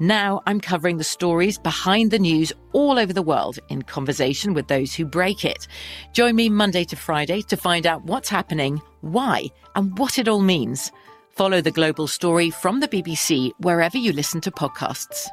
[0.00, 4.66] Now I'm covering the stories behind the news all over the world in conversation with
[4.66, 5.68] those who break it.
[6.12, 10.40] Join me Monday to Friday to find out what's happening, why, and what it all
[10.40, 10.90] means.
[11.30, 15.28] Follow The Global Story from the BBC wherever you listen to podcasts.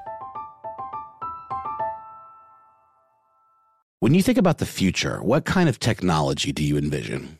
[3.99, 7.39] When you think about the future, what kind of technology do you envision?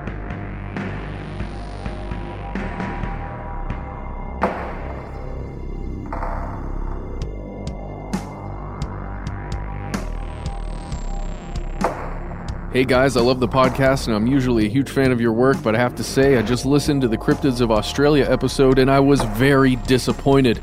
[12.73, 15.61] Hey guys, I love the podcast and I'm usually a huge fan of your work,
[15.61, 18.89] but I have to say, I just listened to the Cryptids of Australia episode and
[18.89, 20.61] I was very disappointed.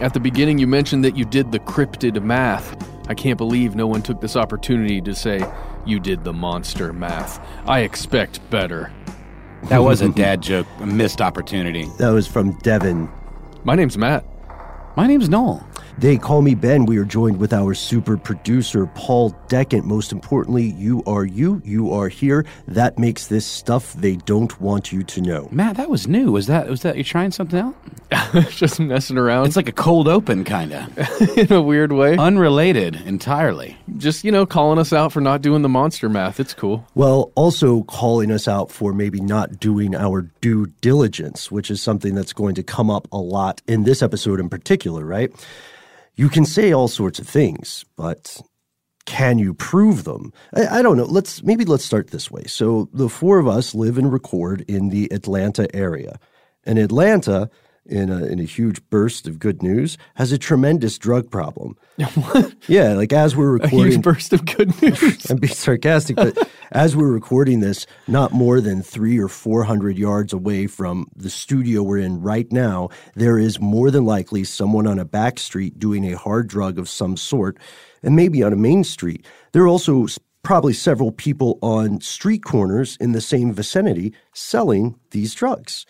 [0.00, 2.74] At the beginning, you mentioned that you did the cryptid math.
[3.06, 5.44] I can't believe no one took this opportunity to say
[5.84, 7.38] you did the monster math.
[7.66, 8.90] I expect better.
[9.64, 11.84] That was a dad joke, a missed opportunity.
[11.98, 13.10] That was from Devin.
[13.62, 14.24] My name's Matt.
[14.96, 15.68] My name's Noel.
[15.98, 16.86] They call me Ben.
[16.86, 19.84] We are joined with our super producer, Paul Decant.
[19.84, 21.60] Most importantly, you are you.
[21.64, 22.44] You are here.
[22.66, 25.48] That makes this stuff they don't want you to know.
[25.52, 26.32] Matt, that was new.
[26.32, 27.74] Was that was that you trying something out?
[28.50, 30.98] just messing around It's like a cold open kind of.
[31.38, 32.16] in a weird way.
[32.16, 33.76] Unrelated entirely.
[33.96, 36.40] just, you know, calling us out for not doing the monster math.
[36.40, 36.86] It's cool.
[36.94, 42.14] Well, also calling us out for maybe not doing our due diligence, which is something
[42.14, 45.32] that's going to come up a lot in this episode in particular, right?
[46.14, 48.40] You can say all sorts of things, but
[49.06, 50.32] can you prove them?
[50.54, 51.04] I, I don't know.
[51.04, 52.44] Let's maybe let's start this way.
[52.44, 56.18] So the four of us live and record in the Atlanta area,
[56.64, 57.50] and Atlanta,
[57.86, 61.76] in a in a huge burst of good news, has a tremendous drug problem.
[62.68, 65.28] Yeah, like as we're recording, A huge burst of good news.
[65.30, 66.36] I'm being sarcastic, but
[66.72, 71.30] as we're recording this, not more than three or four hundred yards away from the
[71.30, 75.78] studio we're in right now, there is more than likely someone on a back street
[75.78, 77.58] doing a hard drug of some sort,
[78.02, 79.26] and maybe on a main street.
[79.52, 80.06] There are also
[80.42, 85.86] probably several people on street corners in the same vicinity selling these drugs.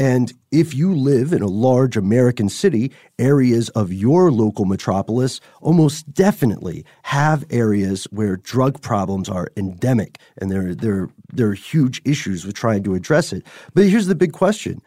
[0.00, 6.10] And if you live in a large American city, areas of your local metropolis almost
[6.14, 12.46] definitely have areas where drug problems are endemic and there, there, there are huge issues
[12.46, 13.46] with trying to address it.
[13.74, 14.80] But here's the big question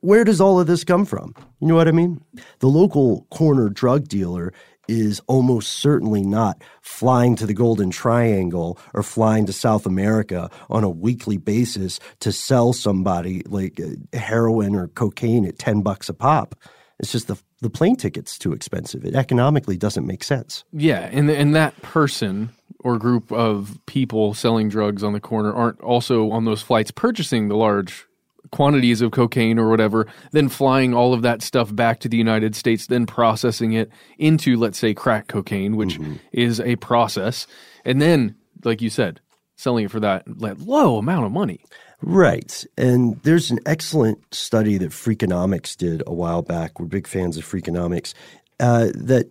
[0.00, 1.34] where does all of this come from?
[1.60, 2.20] You know what I mean?
[2.60, 4.52] The local corner drug dealer
[4.90, 10.82] is almost certainly not flying to the Golden Triangle or flying to South America on
[10.82, 16.14] a weekly basis to sell somebody like uh, heroin or cocaine at 10 bucks a
[16.14, 16.56] pop.
[16.98, 19.04] It's just the the plane ticket's too expensive.
[19.04, 20.64] It economically doesn't make sense.
[20.72, 22.50] Yeah, and and that person
[22.80, 27.48] or group of people selling drugs on the corner aren't also on those flights purchasing
[27.48, 28.06] the large
[28.50, 32.56] quantities of cocaine or whatever, then flying all of that stuff back to the United
[32.56, 36.14] States, then processing it into, let's say, crack cocaine, which mm-hmm.
[36.32, 37.46] is a process,
[37.84, 38.34] and then,
[38.64, 39.20] like you said,
[39.56, 40.26] selling it for that
[40.60, 41.60] low amount of money.
[42.02, 42.64] Right.
[42.78, 46.80] And there's an excellent study that Freakonomics did a while back.
[46.80, 48.14] We're big fans of Freakonomics
[48.58, 49.28] uh, that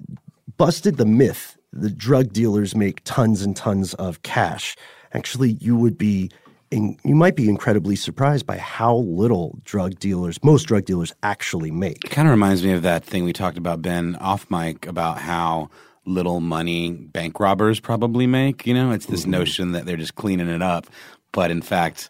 [0.58, 4.76] busted the myth that drug dealers make tons and tons of cash.
[5.14, 6.30] Actually, you would be
[6.71, 11.71] in, you might be incredibly surprised by how little drug dealers, most drug dealers, actually
[11.71, 12.06] make.
[12.06, 15.19] It kind of reminds me of that thing we talked about, Ben, off mic, about
[15.19, 15.69] how
[16.06, 18.66] little money bank robbers probably make.
[18.66, 19.31] You know, it's this mm-hmm.
[19.31, 20.88] notion that they're just cleaning it up,
[21.31, 22.10] but in fact,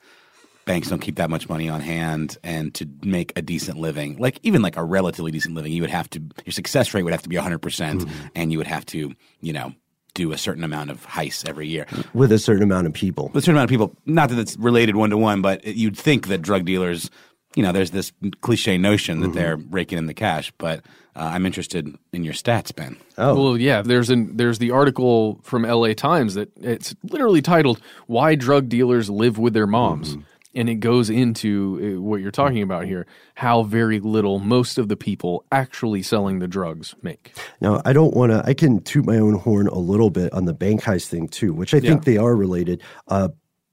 [0.65, 4.39] banks don't keep that much money on hand and to make a decent living like
[4.43, 7.23] even like a relatively decent living you would have to your success rate would have
[7.23, 8.27] to be 100% mm-hmm.
[8.35, 9.73] and you would have to you know
[10.13, 13.29] do a certain amount of heists every year with a certain amount of people.
[13.33, 13.95] With a certain amount of people.
[14.05, 17.09] Not that it's related one to one, but you'd think that drug dealers,
[17.55, 18.11] you know, there's this
[18.41, 19.35] cliche notion that mm-hmm.
[19.35, 20.51] they're raking in the cash.
[20.57, 20.79] But
[21.15, 22.97] uh, I'm interested in your stats, Ben.
[23.17, 23.81] Oh, well, yeah.
[23.81, 25.93] There's an there's the article from L.A.
[25.93, 30.21] Times that it's literally titled "Why Drug Dealers Live with Their Moms." Mm-hmm
[30.55, 33.05] and it goes into uh, what you're talking about here
[33.35, 38.13] how very little most of the people actually selling the drugs make now i don't
[38.13, 41.07] want to i can toot my own horn a little bit on the bank heist
[41.07, 42.13] thing too which i think yeah.
[42.13, 43.29] they are related uh,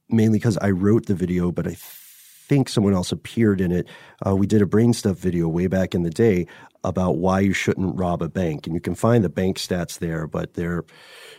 [0.09, 1.75] mainly because i wrote the video but i
[2.47, 3.87] think someone else appeared in it
[4.25, 6.47] uh, we did a brain stuff video way back in the day
[6.83, 10.27] about why you shouldn't rob a bank and you can find the bank stats there
[10.27, 10.83] but they're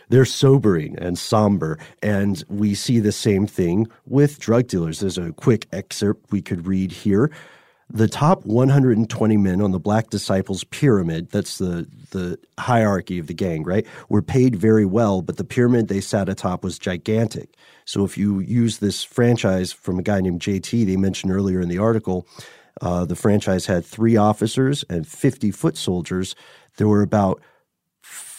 [0.09, 1.79] they're sobering and somber.
[2.01, 4.99] And we see the same thing with drug dealers.
[4.99, 7.31] There's a quick excerpt we could read here.
[7.91, 13.33] The top 120 men on the Black Disciples pyramid, that's the, the hierarchy of the
[13.33, 17.55] gang, right, were paid very well, but the pyramid they sat atop was gigantic.
[17.85, 21.69] So if you use this franchise from a guy named JT, they mentioned earlier in
[21.69, 22.27] the article,
[22.81, 26.35] uh, the franchise had three officers and 50 foot soldiers.
[26.77, 27.41] There were about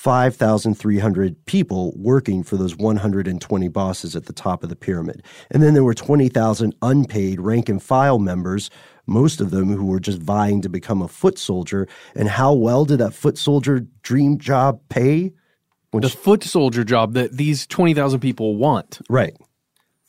[0.00, 5.22] 5,300 people working for those 120 bosses at the top of the pyramid.
[5.50, 8.70] And then there were 20,000 unpaid rank and file members,
[9.06, 11.86] most of them who were just vying to become a foot soldier.
[12.14, 15.34] And how well did that foot soldier dream job pay?
[15.90, 19.02] Which, the foot soldier job that these 20,000 people want.
[19.10, 19.36] Right.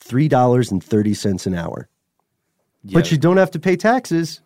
[0.06, 1.90] $3.30 an hour.
[2.82, 2.94] Yeah.
[2.94, 4.40] But you don't have to pay taxes.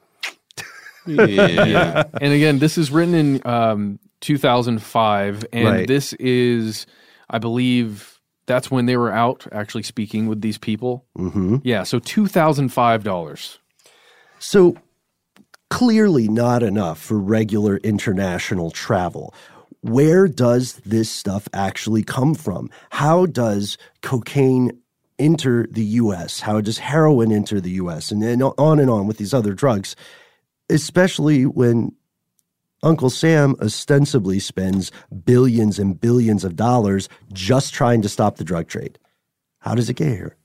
[1.06, 2.02] yeah.
[2.20, 5.86] and again, this is written in um, 2005, and right.
[5.86, 6.84] this is,
[7.30, 11.06] I believe, that's when they were out actually speaking with these people.
[11.16, 11.58] Mm-hmm.
[11.62, 13.60] Yeah, so two thousand five dollars.
[14.40, 14.76] So
[15.70, 19.32] clearly not enough for regular international travel.
[19.82, 22.68] Where does this stuff actually come from?
[22.90, 24.72] How does cocaine
[25.20, 26.40] enter the US?
[26.40, 28.10] How does heroin enter the US?
[28.10, 29.94] And then on and on with these other drugs,
[30.68, 31.94] especially when
[32.82, 34.92] Uncle Sam ostensibly spends
[35.24, 38.98] billions and billions of dollars just trying to stop the drug trade.
[39.60, 40.36] How does it get here?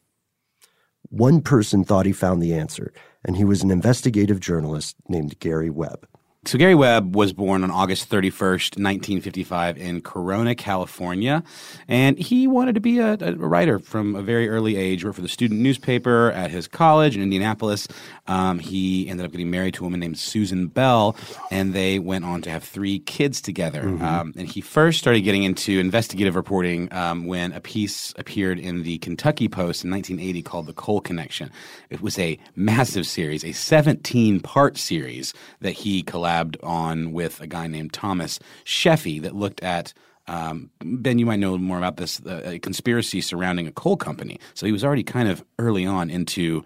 [1.10, 2.94] One person thought he found the answer,
[3.26, 6.08] and he was an investigative journalist named Gary Webb.
[6.44, 11.44] So Gary Webb was born on August 31st, 1955 in Corona, California.
[11.88, 15.06] And he wanted to be a, a, writer from a very early age.
[15.06, 17.88] Worked for the student newspaper at his college in Indianapolis.
[18.26, 21.16] Um, he ended up getting married to a woman named Susan Bell,
[21.52, 23.84] and they went on to have three kids together.
[23.84, 24.04] Mm-hmm.
[24.04, 28.82] Um, and he first started getting into investigative reporting um, when a piece appeared in
[28.82, 31.52] the Kentucky Post in 1980 called The Coal Connection.
[31.92, 37.42] It was a massive series, a 17 part series that he collabed collabed on with
[37.42, 39.94] a guy named Thomas Sheffey that looked at
[40.28, 44.40] um, ben, you might know more about this uh, a conspiracy surrounding a coal company.
[44.54, 46.64] So he was already kind of early on into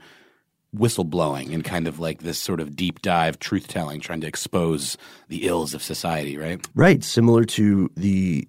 [0.75, 4.97] whistleblowing and kind of like this sort of deep dive truth telling, trying to expose
[5.29, 6.67] the ills of society, right?
[6.75, 7.03] Right.
[7.03, 8.47] Similar to the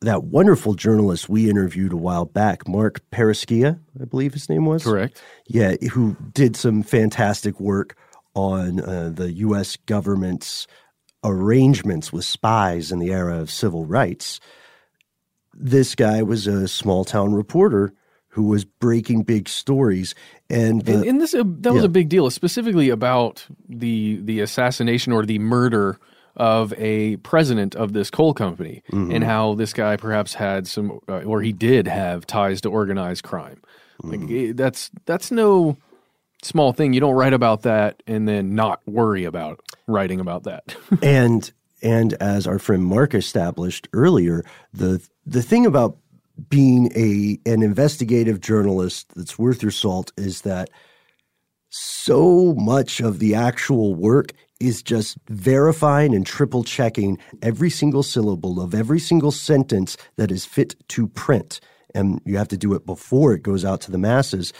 [0.00, 4.84] that wonderful journalist we interviewed a while back, Mark Paraskeva, I believe his name was.
[4.84, 5.22] Correct.
[5.46, 7.96] Yeah, who did some fantastic work
[8.38, 9.76] on uh, the U.S.
[9.86, 10.66] government's
[11.24, 14.38] arrangements with spies in the era of civil rights.
[15.54, 17.92] This guy was a small town reporter
[18.28, 20.14] who was breaking big stories,
[20.48, 21.86] and, the, and, and this uh, that was yeah.
[21.86, 25.98] a big deal, specifically about the the assassination or the murder
[26.36, 29.10] of a president of this coal company, mm-hmm.
[29.10, 33.24] and how this guy perhaps had some, uh, or he did have ties to organized
[33.24, 33.60] crime.
[34.04, 34.52] Like mm-hmm.
[34.52, 35.76] that's that's no
[36.42, 36.92] small thing.
[36.92, 40.76] You don't write about that and then not worry about writing about that.
[41.02, 41.50] and
[41.82, 45.96] and as our friend Mark established earlier, the the thing about
[46.48, 50.70] being a an investigative journalist that's worth your salt is that
[51.70, 58.60] so much of the actual work is just verifying and triple checking every single syllable
[58.60, 61.60] of every single sentence that is fit to print.
[61.94, 64.52] And you have to do it before it goes out to the masses.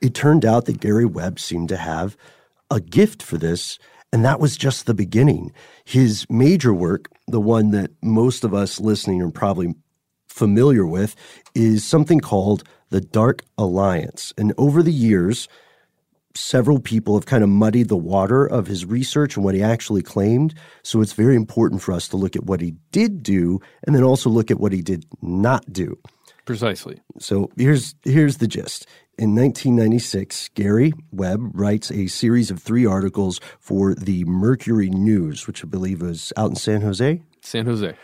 [0.00, 2.16] It turned out that Gary Webb seemed to have
[2.70, 3.78] a gift for this,
[4.12, 5.52] and that was just the beginning.
[5.84, 9.74] His major work, the one that most of us listening are probably
[10.28, 11.16] familiar with,
[11.54, 14.32] is something called the Dark Alliance.
[14.36, 15.48] And over the years,
[16.34, 20.02] several people have kind of muddied the water of his research and what he actually
[20.02, 20.54] claimed.
[20.82, 24.02] So it's very important for us to look at what he did do and then
[24.02, 25.98] also look at what he did not do.
[26.46, 27.02] Precisely.
[27.18, 28.86] So here's here's the gist.
[29.18, 35.64] In 1996, Gary Webb writes a series of three articles for the Mercury News, which
[35.64, 37.20] I believe was out in San Jose.
[37.40, 37.94] San Jose.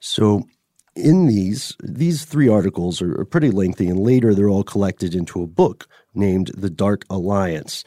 [0.00, 0.48] So
[0.96, 5.42] in these, these three articles are, are pretty lengthy, and later they're all collected into
[5.42, 7.84] a book named The Dark Alliance.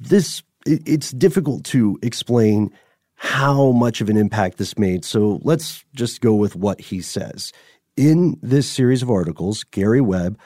[0.00, 2.70] This it, it's difficult to explain
[3.16, 5.04] how much of an impact this made.
[5.04, 7.52] So let's just go with what he says.
[7.96, 10.38] In this series of articles, Gary Webb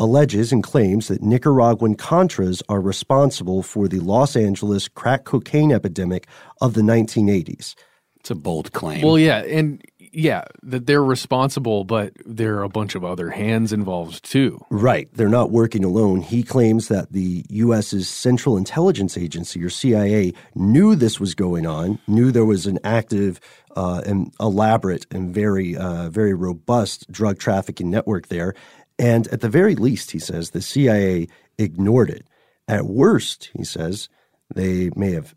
[0.00, 6.26] alleges and claims that Nicaraguan Contras are responsible for the Los Angeles crack cocaine epidemic
[6.62, 7.74] of the 1980s.
[8.16, 9.02] It's a bold claim.
[9.02, 9.82] Well, yeah, and
[10.14, 14.64] yeah, that they're responsible, but there are a bunch of other hands involved too.
[14.70, 15.08] Right.
[15.12, 16.20] They're not working alone.
[16.20, 21.98] He claims that the U.S.'s Central Intelligence Agency, or CIA, knew this was going on,
[22.06, 23.40] knew there was an active
[23.76, 28.54] uh, and elaborate and very, uh, very robust drug trafficking network there.
[28.98, 31.26] And at the very least, he says, the CIA
[31.58, 32.26] ignored it.
[32.68, 34.08] At worst, he says,
[34.54, 35.34] they may have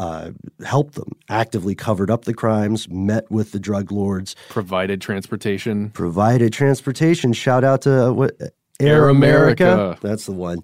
[0.00, 0.30] uh,
[0.64, 5.90] helped them, actively covered up the crimes, met with the drug lords, Provided transportation.
[5.90, 7.32] provided transportation.
[7.34, 9.72] Shout out to uh, what Air, Air America.
[9.72, 9.98] America.
[10.00, 10.60] That's the one.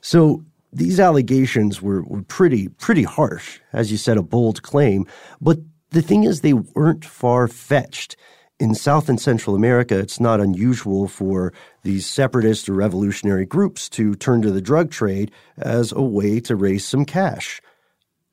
[0.00, 5.06] So these allegations were, were pretty pretty harsh, as you said, a bold claim.
[5.40, 5.58] But
[5.90, 8.16] the thing is, they weren't far fetched.
[8.58, 11.50] In South and Central America, it's not unusual for
[11.82, 16.54] these separatist or revolutionary groups to turn to the drug trade as a way to
[16.54, 17.62] raise some cash.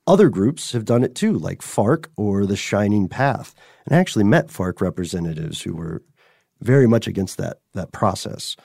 [0.07, 3.53] Other groups have done it too, like FARC or the Shining Path.
[3.85, 6.01] And I actually met FARC representatives who were
[6.61, 8.55] very much against that that process.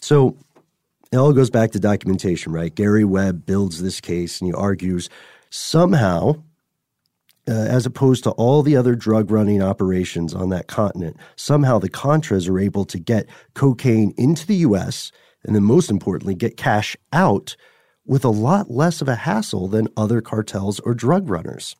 [0.00, 0.36] So
[1.10, 2.74] it all goes back to documentation, right?
[2.74, 5.08] Gary Webb builds this case and he argues
[5.50, 6.34] somehow,
[7.48, 11.88] uh, as opposed to all the other drug running operations on that continent, somehow the
[11.88, 15.10] Contras are able to get cocaine into the U.S.
[15.44, 17.56] and then, most importantly, get cash out
[18.08, 21.76] with a lot less of a hassle than other cartels or drug runners.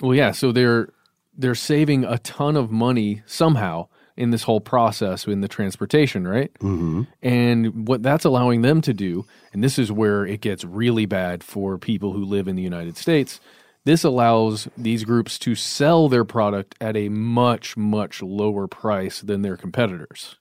[0.00, 0.90] Well, yeah, so they're
[1.36, 6.52] they're saving a ton of money somehow in this whole process in the transportation, right?
[6.60, 7.04] Mm-hmm.
[7.22, 11.42] And what that's allowing them to do, and this is where it gets really bad
[11.42, 13.40] for people who live in the United States.
[13.84, 19.42] This allows these groups to sell their product at a much, much lower price than
[19.42, 20.36] their competitors.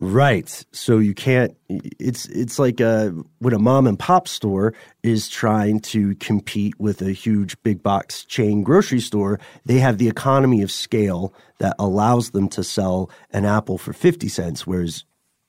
[0.00, 0.64] Right.
[0.72, 1.56] So you can't.
[1.68, 6.78] It's it's like uh, a, when a mom and pop store is trying to compete
[6.78, 9.40] with a huge big box chain grocery store.
[9.64, 14.28] They have the economy of scale that allows them to sell an apple for fifty
[14.28, 15.04] cents, whereas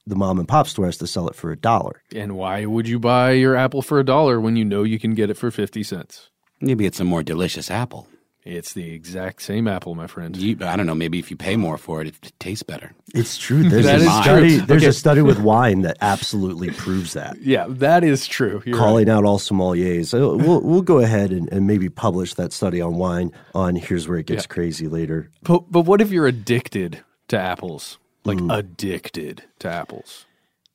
[0.07, 2.01] the mom and pop store has to sell it for a dollar.
[2.15, 5.13] And why would you buy your apple for a dollar when you know you can
[5.13, 6.29] get it for 50 cents?
[6.61, 8.07] Maybe it's a more delicious apple.
[8.47, 10.35] It's the exact same apple, my friend.
[10.35, 10.95] You, I don't know.
[10.95, 12.93] Maybe if you pay more for it, it tastes better.
[13.13, 13.67] It's true.
[13.67, 14.57] There's That a is study.
[14.57, 14.65] true.
[14.65, 14.89] There's Okay.
[14.89, 17.37] a study with wine that absolutely proves that.
[17.47, 18.61] Yeah, that is true.
[18.65, 18.83] You're right.
[18.85, 20.13] calling out all sommeliers.
[20.13, 24.17] We'll we'll go ahead and, and maybe publish that study on wine on here's where
[24.17, 24.53] it gets Yeah.
[24.53, 25.29] crazy later.
[25.43, 27.99] But, but what if you're addicted to apples?
[28.25, 28.49] Like hmm.
[28.51, 30.25] addicted to apples?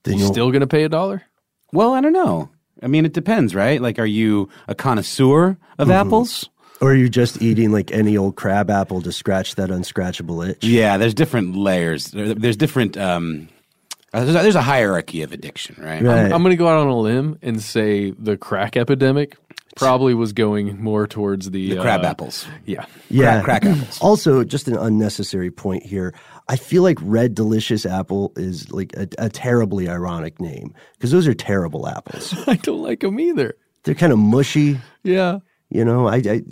[0.04, 1.22] Then you still going to pay a dollar?
[1.72, 2.50] Well, I don't know.
[2.82, 3.80] I mean, it depends, right?
[3.80, 5.90] Like, are you a connoisseur of mm-hmm.
[5.92, 6.48] apples?
[6.82, 10.64] Or are you just eating like any old crab apple to scratch that unscratchable itch?
[10.64, 12.10] Yeah, there's different layers.
[12.10, 12.96] There's different.
[12.96, 13.48] Um,
[14.12, 16.02] uh, there's, a, there's a hierarchy of addiction, right?
[16.02, 16.24] Right.
[16.32, 19.36] I'm going to go out on a limb and say the crack epidemic
[19.76, 22.46] probably was going more towards the, The crab uh, apples.
[22.66, 22.84] Yeah.
[23.08, 23.42] Yeah.
[23.42, 23.98] crack apples.
[24.00, 26.12] Also, just an unnecessary point here.
[26.48, 31.28] I feel like Red Delicious Apple is like a, a terribly ironic name because those
[31.28, 32.34] are terrible apples.
[32.48, 33.54] I don't like them either.
[33.84, 34.78] They're kind of mushy.
[35.04, 35.38] Yeah.
[35.74, 36.42] You know, I, I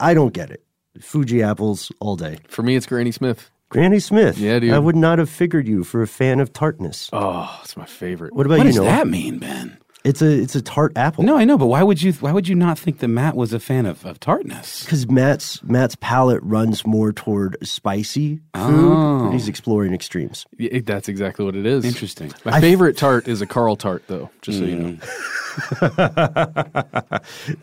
[0.00, 0.62] I don't get it.
[1.00, 2.38] Fuji apples all day.
[2.48, 3.50] For me, it's Granny Smith.
[3.70, 4.36] Granny Smith.
[4.38, 4.72] Yeah, dude.
[4.74, 7.08] I would not have figured you for a fan of tartness.
[7.12, 8.34] Oh, it's my favorite.
[8.34, 9.04] What about What you, What does Noah?
[9.04, 9.78] that mean, Ben?
[10.04, 11.22] It's a it's a tart apple.
[11.22, 13.52] No, I know, but why would you why would you not think that Matt was
[13.52, 14.82] a fan of, of tartness?
[14.84, 18.40] because Matt's Matt's palate runs more toward spicy food.
[18.54, 19.24] Oh.
[19.26, 20.44] and He's exploring extremes.
[20.58, 21.84] Yeah, that's exactly what it is.
[21.84, 22.32] Interesting.
[22.44, 24.28] My favorite tart is a Carl tart, though.
[24.40, 24.98] Just so you know.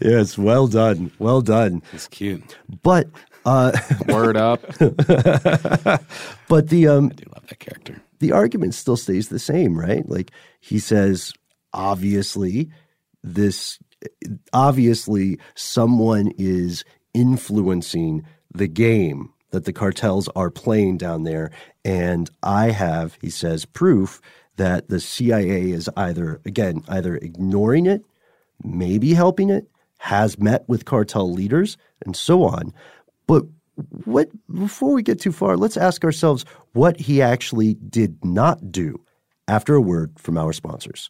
[0.01, 1.81] Yes, well done, well done.
[1.91, 2.57] It's cute.
[2.83, 3.07] But
[3.45, 3.71] uh,
[4.07, 4.61] Word up.
[4.77, 8.01] but the um I do love that character.
[8.19, 10.07] the argument still stays the same, right?
[10.07, 11.33] Like he says,
[11.73, 12.69] obviously,
[13.23, 13.79] this
[14.53, 16.83] obviously someone is
[17.13, 21.51] influencing the game that the cartels are playing down there.
[21.83, 24.21] And I have, he says, proof
[24.57, 28.03] that the CIA is either, again, either ignoring it,
[28.63, 32.73] maybe helping it, has met with cartel leaders, and so on.
[33.27, 33.45] But
[34.05, 38.99] what before we get too far, let's ask ourselves what he actually did not do
[39.47, 41.09] after a word from our sponsors.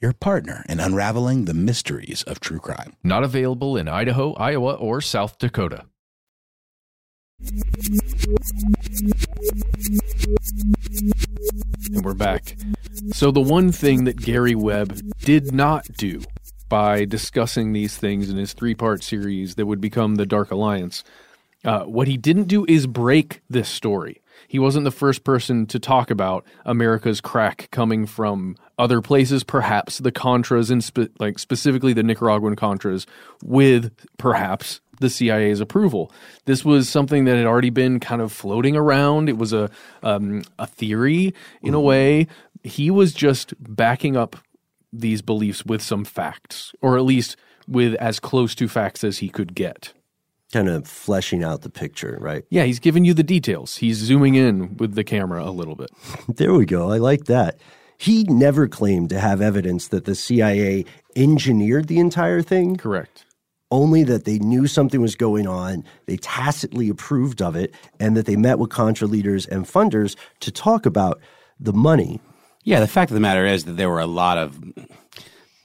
[0.00, 2.94] your partner in unraveling the mysteries of true crime.
[3.04, 5.84] Not available in Idaho, Iowa, or South Dakota.
[11.94, 12.56] And we're back.
[13.12, 16.22] So, the one thing that Gary Webb did not do
[16.68, 21.02] by discussing these things in his three part series that would become the Dark Alliance,
[21.64, 24.20] uh, what he didn't do is break this story.
[24.48, 29.98] He wasn't the first person to talk about America's crack coming from other places, perhaps
[29.98, 33.06] the Contras, and spe- like specifically the Nicaraguan Contras,
[33.44, 36.12] with perhaps the CIA's approval.
[36.46, 39.28] This was something that had already been kind of floating around.
[39.28, 39.70] It was a
[40.02, 42.26] um, a theory in a way.
[42.64, 44.36] He was just backing up
[44.92, 47.36] these beliefs with some facts, or at least
[47.68, 49.92] with as close to facts as he could get.
[50.52, 52.44] Kind of fleshing out the picture, right?
[52.50, 53.76] Yeah, he's giving you the details.
[53.76, 55.90] He's zooming in with the camera a little bit.
[56.36, 56.90] There we go.
[56.90, 57.60] I like that.
[58.00, 60.86] He never claimed to have evidence that the CIA
[61.16, 63.26] engineered the entire thing, Correct.
[63.70, 68.24] only that they knew something was going on, they tacitly approved of it, and that
[68.24, 71.20] they met with Contra leaders and funders to talk about
[71.58, 72.22] the money.
[72.64, 74.58] Yeah, the fact of the matter is that there were a lot of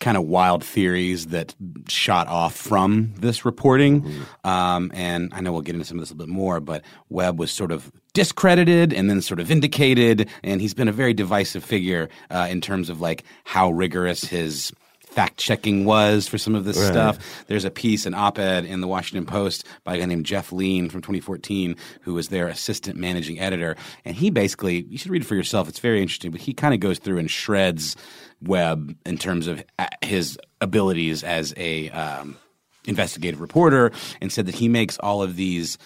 [0.01, 1.55] kind of wild theories that
[1.87, 4.01] shot off from this reporting.
[4.01, 4.47] Mm-hmm.
[4.49, 6.83] Um, and I know we'll get into some of this a little bit more, but
[7.07, 11.13] Webb was sort of discredited and then sort of vindicated, and he's been a very
[11.13, 14.71] divisive figure uh, in terms of like how rigorous his
[15.15, 17.17] fact checking was for some of this stuff.
[17.47, 20.49] There's a piece, an op ed in the Washington Post by a guy named Jeff
[20.49, 23.77] Leen from 2014, who was their assistant managing editor.
[24.03, 25.69] And he basically, you should read it for yourself.
[25.69, 27.95] It's very interesting, but he kind of goes through and shreds
[28.41, 32.37] Webb in terms of uh, his abilities as a um,
[32.85, 35.77] investigative reporter and said that he makes all of these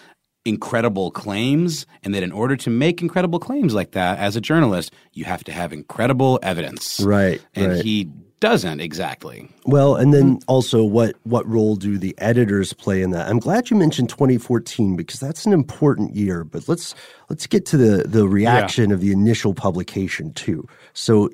[0.45, 4.91] incredible claims and that in order to make incredible claims like that as a journalist
[5.13, 7.85] you have to have incredible evidence Right, and right.
[7.85, 13.11] he doesn't exactly Well, and then also what what role do the editors play in
[13.11, 13.27] that?
[13.27, 16.43] I'm glad you mentioned 2014 because that's an important year.
[16.43, 16.95] But let's
[17.29, 20.65] let's get to the the reaction of the initial publication too.
[20.93, 21.29] So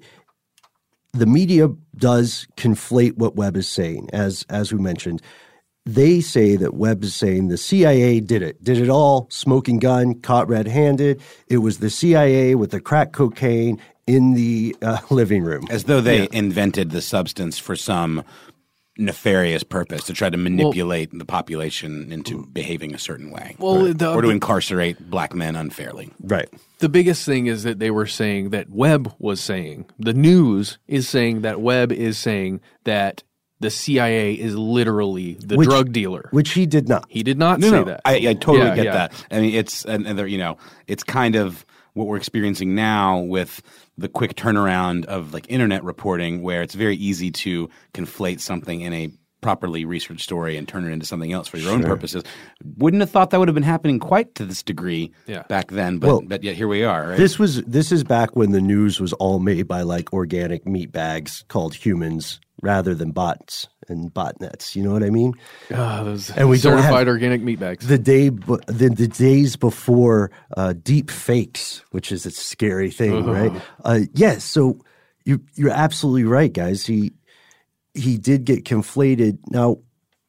[1.13, 5.21] the media does conflate what Webb is saying, as as we mentioned.
[5.85, 10.15] They say that Webb is saying the CIA did it, did it all, smoking gun,
[10.21, 11.21] caught red-handed.
[11.47, 15.65] It was the CIA with the crack cocaine in the uh, living room.
[15.69, 18.23] as though they invented the substance for some
[18.97, 23.93] nefarious purpose to try to manipulate the population into behaving a certain way Well, or,
[23.93, 26.47] the- or to incarcerate black men unfairly Right.
[26.79, 31.09] the biggest thing is that they were saying that Webb was saying the news is
[31.09, 33.21] saying that Webb is saying that
[33.59, 36.27] the CIA is literally the Which- drug dealer.
[36.31, 37.05] Which he did not.
[37.09, 38.01] he did not no, say no, that.
[38.05, 38.93] I, I totally Yeah, get yeah.
[38.93, 39.25] that.
[39.31, 43.19] I mean, it's and, and there, you know, it's kind of what we're experiencing now
[43.19, 43.61] with
[43.97, 48.91] the quick turnaround of like internet reporting, where it's very easy to conflate something in
[48.93, 52.23] a properly researched story and turn it into something else for your own purposes.
[52.77, 55.43] Wouldn't have thought that would have been happening quite to this degree Yeah.
[55.43, 57.09] back then, but Well, but yet here we are.
[57.09, 57.17] Right?
[57.17, 60.91] This was this is back when the news was all made by like organic meat
[60.91, 64.75] bags called humans rather than bots and botnets.
[64.75, 65.33] You know what I mean?
[65.73, 67.87] Ah, those And we don't have- certified organic meat bags.
[67.87, 73.51] The day the, the days before uh, deep fakes, which is a scary thing, right?
[73.83, 74.43] Uh, yes.
[74.43, 74.79] so
[75.25, 76.85] you you're absolutely right, guys.
[76.85, 77.11] He
[77.93, 79.37] he did get conflated.
[79.49, 79.77] Now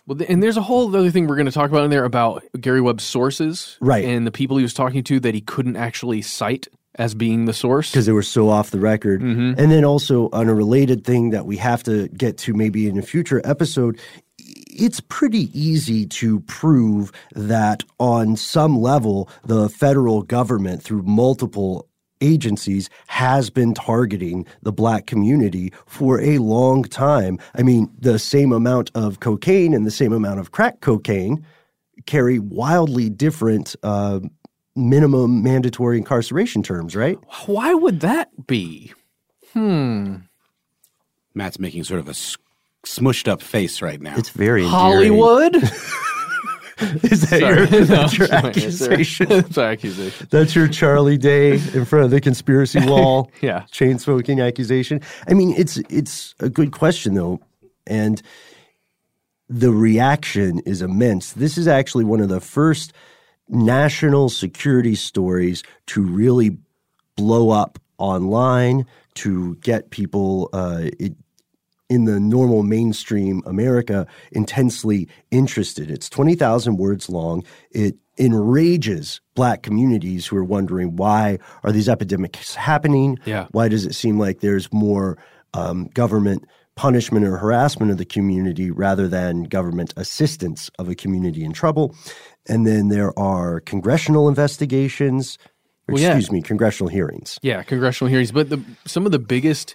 [0.07, 2.43] Well, and there's a whole other thing we're going to talk about in there about
[2.61, 4.05] Gary Webb's sources, Right.
[4.05, 7.53] And the people he was talking to that he couldn't actually cite as being the
[7.53, 7.91] source.
[7.91, 9.21] because they were so off the record.
[9.23, 12.99] And then also on a related thing that we have to get to maybe in
[12.99, 13.99] a future episode,
[14.39, 21.89] it's pretty easy to prove that on some level the federal government through multiple
[22.23, 27.39] agencies has been targeting the black community for a long time.
[27.55, 31.45] I mean, the same amount of cocaine and the same amount of crack cocaine
[32.07, 34.21] carry wildly different uh,
[34.77, 37.19] minimum mandatory incarceration terms, right?
[37.47, 38.93] Why would that be?
[39.53, 40.17] Hmm.
[41.35, 42.37] Matt's making sort of a s-
[42.85, 44.17] smushed up face right now.
[44.17, 44.65] It's very.
[44.67, 45.57] Hollywood?
[47.03, 48.45] Is that your, No, that's your it's fine.
[48.47, 49.27] accusation?
[49.33, 50.29] It's our accusation.
[50.31, 53.31] That's your Charlie Day in front of the conspiracy wall.
[53.41, 53.63] Yeah.
[53.71, 55.01] chain smoking accusation.
[55.27, 57.41] I mean, it's it's a good question though,
[57.87, 58.21] and
[59.49, 61.33] the reaction is immense.
[61.33, 62.93] This is actually one of the first
[63.49, 66.57] national security stories to really
[67.17, 71.15] blow up online to get people uh, it,
[71.89, 75.91] in the normal mainstream America intensely interested.
[75.91, 77.45] It's 20,000 words long.
[77.71, 83.19] It enrages black communities who are wondering why are these epidemics happening?
[83.25, 83.47] Yeah.
[83.53, 85.19] Why does it seem like there's more
[85.55, 91.45] um, government punishment or harassment of the community rather than government assistance of a community
[91.45, 91.95] in trouble?
[92.47, 95.39] And then there are congressional investigations,
[95.89, 96.09] Well, yeah.
[96.09, 97.39] excuse me, congressional hearings.
[97.43, 98.31] Yeah, congressional hearings.
[98.31, 99.75] But the, some of the biggest,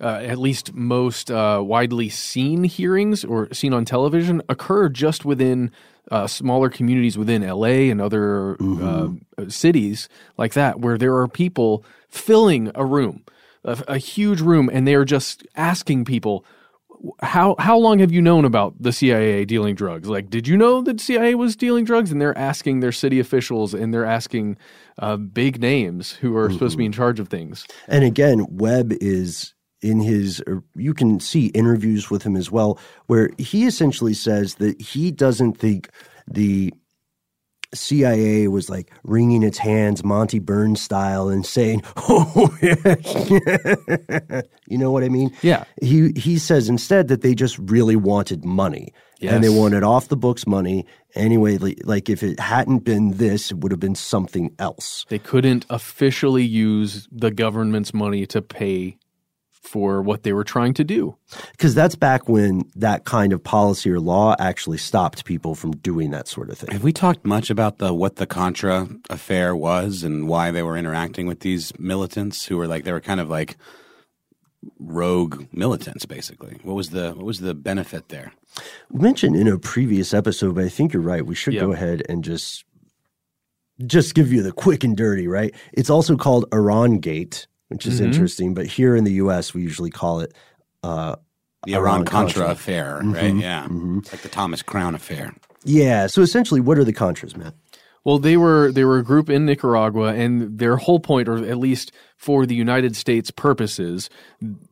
[0.00, 5.70] uh, at least most uh, widely seen hearings or seen on television occur just within
[6.10, 9.08] uh, smaller communities within LA and other uh,
[9.48, 13.24] cities like that, where there are people filling a room,
[13.64, 16.44] a, a huge room, and they are just asking people.
[17.20, 20.08] How how long have you known about the CIA dealing drugs?
[20.08, 22.12] Like, did you know that CIA was dealing drugs?
[22.12, 24.56] And they're asking their city officials, and they're asking
[25.00, 27.66] uh, big names who are supposed to be in charge of things.
[27.88, 32.78] And again, Webb is in his, or you can see interviews with him as well,
[33.06, 35.90] where he essentially says that he doesn't think
[36.28, 36.72] the
[37.74, 44.90] CIA was like wringing its hands, Monty Burns style, and saying, "Oh, yeah." you know
[44.90, 45.64] what I mean?" Yeah.
[45.80, 50.16] He he says instead that they just really wanted money, and they wanted off the
[50.16, 51.58] books money anyway.
[51.58, 55.06] Like if it hadn't been this, it would have been something else.
[55.08, 58.98] They couldn't officially use the government's money to pay
[59.62, 61.16] for what they were trying to do.
[61.52, 66.10] Because that's back when that kind of policy or law actually stopped people from doing
[66.10, 66.70] that sort of thing.
[66.72, 70.76] Have we talked much about the what the Contra affair was and why they were
[70.76, 73.56] interacting with these militants who were like they were kind of like
[74.78, 76.58] rogue militants basically.
[76.62, 78.32] What was the what was the benefit there?
[78.90, 81.24] We mentioned in a previous episode, but I think you're right.
[81.24, 81.62] We should Yep.
[81.64, 82.64] go ahead and just
[83.86, 85.54] just give you the quick and dirty, right?
[85.72, 88.04] It's also called Iran Gate, which is Mhm.
[88.06, 90.32] interesting, but here in the US we usually call it
[90.82, 91.16] uh
[91.66, 92.50] The Iran Iran-Contra.
[92.50, 93.32] Affair, right?
[93.32, 93.66] Mhm, Yeah.
[93.68, 94.12] mhm.
[94.12, 95.34] Like the Thomas Crown affair.
[95.64, 97.54] yeah, so essentially what are the contras, Matt?
[98.04, 101.56] Well, they were they were a group in Nicaragua, and their whole point, or at
[101.58, 104.10] least for the United States purposes,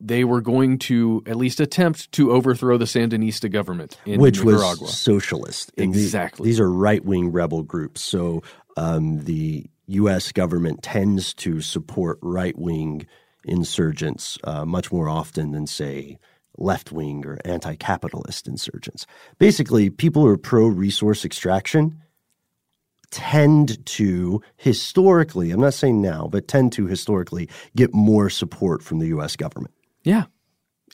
[0.01, 4.81] they were going to at least attempt to overthrow the Sandinista government in which Nicaragua.
[4.87, 5.71] was socialist.
[5.77, 6.45] And the- Exactly.
[6.49, 8.01] these are right wing rebel groups.
[8.01, 8.43] So
[8.75, 10.31] um, the U.S.
[10.31, 13.07] government tends to support right wing
[13.43, 16.17] insurgents uh, much more often than, say,
[16.57, 19.05] left wing or anti capitalist insurgents.
[19.39, 22.01] Basically, people who are pro resource extraction
[23.11, 28.99] tend to historically, I'm not saying now, but tend to historically get more support from
[28.99, 29.35] the U.S.
[29.35, 29.73] government.
[30.03, 30.25] Yeah.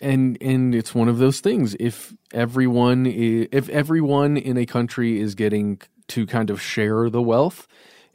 [0.02, 1.76] And and it's one of those things.
[1.80, 7.68] If everyone if everyone in a country is getting to kind of share the wealth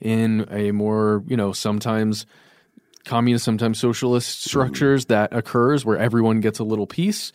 [0.03, 2.27] in a more, you know, sometimes
[3.07, 7.33] communist, sometimes socialist structures that occurs where everyone gets a little piece,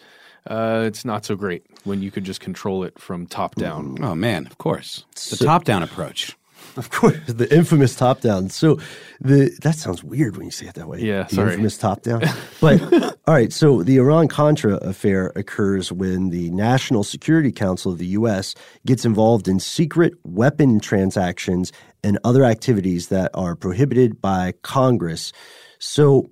[0.47, 3.97] uh, it's not so great when you could just control it from top down.
[4.01, 5.03] Oh man, of course.
[5.15, 6.37] The So- top down approach.
[6.87, 8.49] Of course, the infamous top down.
[8.49, 8.79] So
[9.19, 10.99] the that sounds weird when you say it that way.
[10.99, 11.49] Yeah, the sorry.
[11.53, 12.21] infamous top down.
[12.61, 12.81] But
[13.27, 18.07] all right, so the Iran Contra affair occurs when the National Security Council of the
[18.07, 18.55] U.S.
[18.85, 21.71] gets involved in secret weapon transactions
[22.03, 25.33] and other activities that are prohibited by Congress.
[25.79, 26.29] So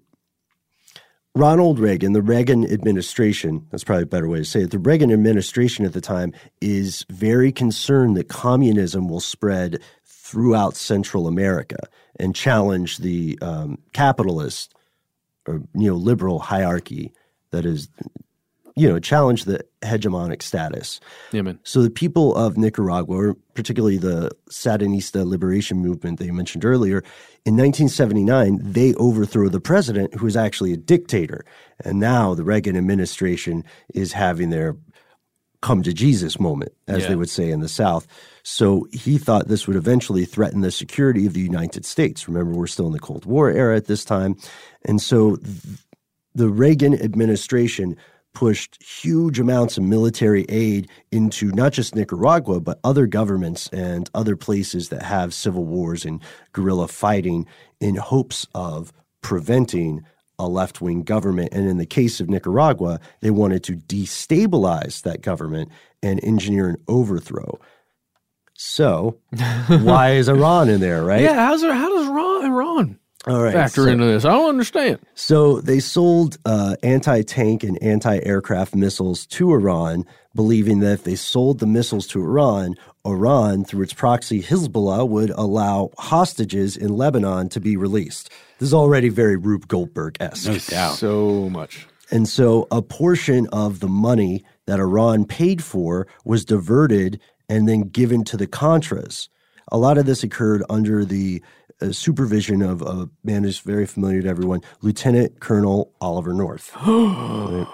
[1.35, 5.11] Ronald Reagan, the Reagan administration, that's probably a better way to say it, the Reagan
[5.11, 6.31] administration at the time
[6.61, 9.81] is very concerned that communism will spread
[10.25, 11.77] throughout Central America
[12.19, 14.73] and challenge the um, capitalist
[15.47, 17.13] or neoliberal hierarchy
[17.51, 17.89] that is,
[18.75, 20.99] you know, challenge the hegemonic status.
[21.31, 21.59] Yeah, man.
[21.61, 27.03] So the people of Nicaragua, or particularly the Sandinista liberation movement that you mentioned earlier,
[27.45, 31.45] in 1979, they overthrow the president who is actually a dictator.
[31.83, 34.75] And now the Reagan administration is having their
[35.65, 37.09] come to Jesus moment, as Yeah.
[37.09, 38.05] they would say in the South.
[38.43, 42.27] So he thought this would eventually threaten the security of the United States.
[42.27, 44.35] Remember, we're still in the Cold War era at this time.
[44.85, 45.55] And so th-
[46.35, 47.95] the Reagan administration
[48.35, 54.35] pushed huge amounts of military aid into not just Nicaragua, but other governments and other
[54.35, 56.21] places that have civil wars and
[56.53, 57.47] guerrilla fighting
[57.79, 60.03] in hopes of preventing
[60.39, 61.49] a left wing government.
[61.51, 65.69] And in the case of Nicaragua, they wanted to destabilize that government
[66.01, 67.59] and engineer an overthrow.
[68.53, 69.19] So,
[69.67, 71.21] why is Iran in there, right?
[71.21, 73.53] Yeah, how's how does Iran, Iran All right.
[73.53, 74.25] factor so- into this?
[74.25, 74.99] I don't understand.
[75.15, 81.03] So they sold uh, anti tank and anti aircraft missiles to Iran, believing that if
[81.03, 86.95] they sold the missiles to Iran, Iran, through its proxy Hezbollah, would allow hostages in
[86.95, 88.29] Lebanon to be released.
[88.59, 90.47] This is already very Rube Goldberg esque.
[90.47, 90.95] No doubt.
[90.95, 91.87] So much.
[92.11, 97.81] And so a portion of the money that Iran paid for was diverted and then
[97.81, 99.29] given to the Contras.
[99.71, 101.41] A lot of this occurred under the
[101.81, 106.71] uh, supervision of a man who's very familiar to everyone, Lieutenant Colonel Oliver North.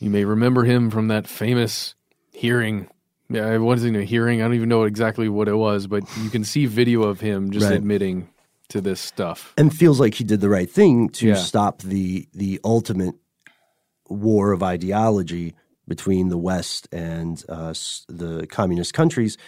[0.00, 1.94] You may remember him from that famous
[2.32, 2.88] hearing.
[3.30, 4.42] Yeah, it wasn't a hearing.
[4.42, 7.50] I don't even know exactly what it was, but you can see video of him
[7.50, 7.76] just Right.
[7.76, 8.28] admitting
[8.68, 9.54] to this stuff.
[9.56, 11.34] and feels like he did the right thing to Yeah.
[11.36, 13.14] stop the the ultimate
[14.10, 15.54] war of ideology
[15.88, 17.72] between the West and uh,
[18.08, 19.38] the communist countries.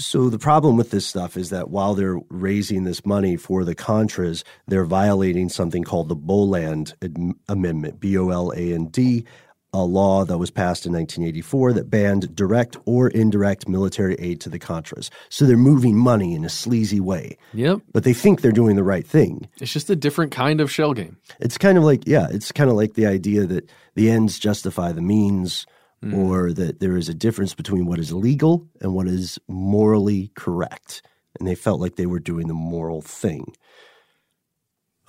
[0.00, 3.74] So the problem with this stuff is that while they're raising this money for the
[3.74, 9.24] Contras, they're violating something called the Boland Ad- Amendment, B O L A N D,
[9.72, 14.48] a law that was passed in 1984 that banned direct or indirect military aid to
[14.48, 15.10] the Contras.
[15.28, 17.82] So they're moving money in a sleazy way, Yep.
[17.92, 19.48] but they think they're doing the right thing.
[19.60, 21.18] It's just a different kind of shell game.
[21.38, 24.90] It's kind of like, yeah, it's kind of like the idea that the ends justify
[24.92, 25.66] the means,
[26.02, 26.14] Hmm.
[26.14, 31.02] or that there is a difference between what is legal and what is morally correct.
[31.38, 33.54] And they felt like they were doing the moral thing.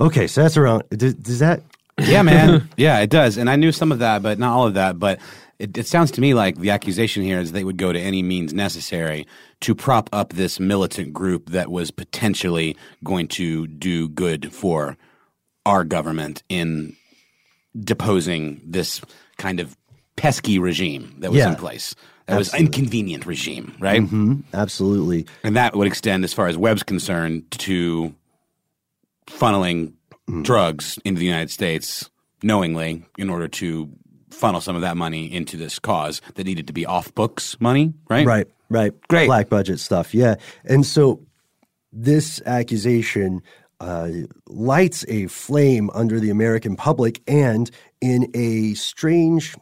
[0.02, 0.84] Okay, so that's around.
[0.90, 1.64] Does, does that?
[2.00, 2.68] yeah, man.
[2.76, 3.38] Yeah, it does.
[3.38, 5.00] And I knew some of that, but not all of that.
[5.00, 5.20] But
[5.60, 8.24] it, it sounds to me like the accusation here is they would go to any
[8.24, 9.28] means necessary
[9.62, 14.98] to prop up this militant group that was potentially going to do good for
[15.66, 16.96] our government in
[17.80, 19.02] deposing this
[19.38, 19.78] kind of
[20.16, 21.50] pesky regime that was Yeah.
[21.50, 21.96] in place.
[22.28, 24.02] That was inconvenient regime, right?
[24.54, 25.26] Absolutely.
[25.44, 28.14] And that would extend, as far as Webb's concerned, to
[29.28, 29.94] funneling
[30.44, 32.10] drugs into the United States
[32.44, 33.90] knowingly in order to
[34.30, 37.94] funnel some of that money into this cause that needed to be off books money,
[38.10, 38.26] right?
[38.26, 38.94] Right, right.
[39.10, 39.26] Great.
[39.28, 40.14] Black budget stuff.
[40.14, 40.36] Yeah.
[40.64, 41.22] And so
[41.92, 43.42] this accusation
[43.82, 44.10] uh,
[44.48, 47.70] lights a flame under the American public and
[48.00, 49.56] in a strange,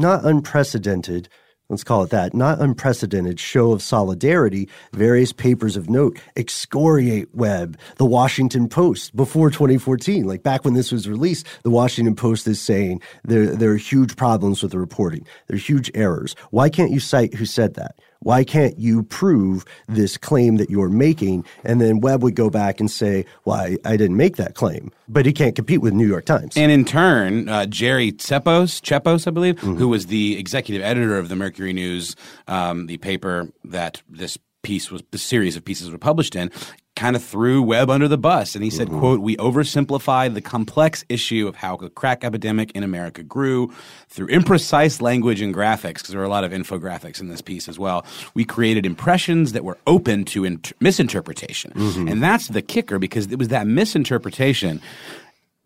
[0.00, 1.28] not unprecedented,
[1.68, 7.78] let's call it that, not unprecedented show of solidarity, various papers of note excoriate Webb,
[7.96, 10.24] the Washington Post before 2014.
[10.24, 14.16] Like back when this was released, the Washington Post is saying there, there are huge
[14.16, 15.24] problems with the reporting.
[15.46, 16.34] There are huge errors.
[16.50, 17.96] Why can't you cite who said that?
[18.22, 21.44] Why can't you prove this claim that you're making?
[21.64, 24.92] And then Webb would go back and say, well, I, I didn't make that claim.
[25.08, 26.56] But he can't compete with New York Times.
[26.56, 29.76] And in turn, uh, Jerry Tsepos, Chepos, I believe, Mm-hmm.
[29.76, 32.14] who was the executive editor of the Mercury News,
[32.46, 36.50] um, the paper that this piece was, the series of pieces were published in,
[36.96, 38.54] kind of threw Webb under the bus.
[38.54, 38.98] And he said, Mm-hmm.
[38.98, 43.72] quote, we oversimplified the complex issue of how the crack epidemic in America grew
[44.08, 47.68] through imprecise language and graphics, because there were a lot of infographics in this piece
[47.68, 48.04] as well.
[48.34, 51.72] We created impressions that were open to int- misinterpretation.
[51.72, 52.08] Mm-hmm.
[52.08, 54.80] And that's the kicker, because it was that misinterpretation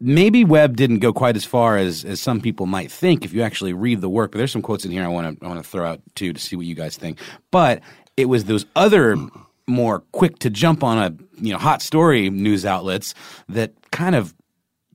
[0.01, 3.43] maybe Webb didn't go quite as far as, as some people might think if you
[3.43, 4.33] actually read the work.
[4.33, 6.33] But there's some quotes in here I want to I want to throw out too
[6.33, 7.19] to see what you guys think.
[7.51, 7.81] But
[8.17, 9.17] it was those other
[9.67, 13.15] more quick to jump on a you know hot story news outlets
[13.49, 14.35] that kind of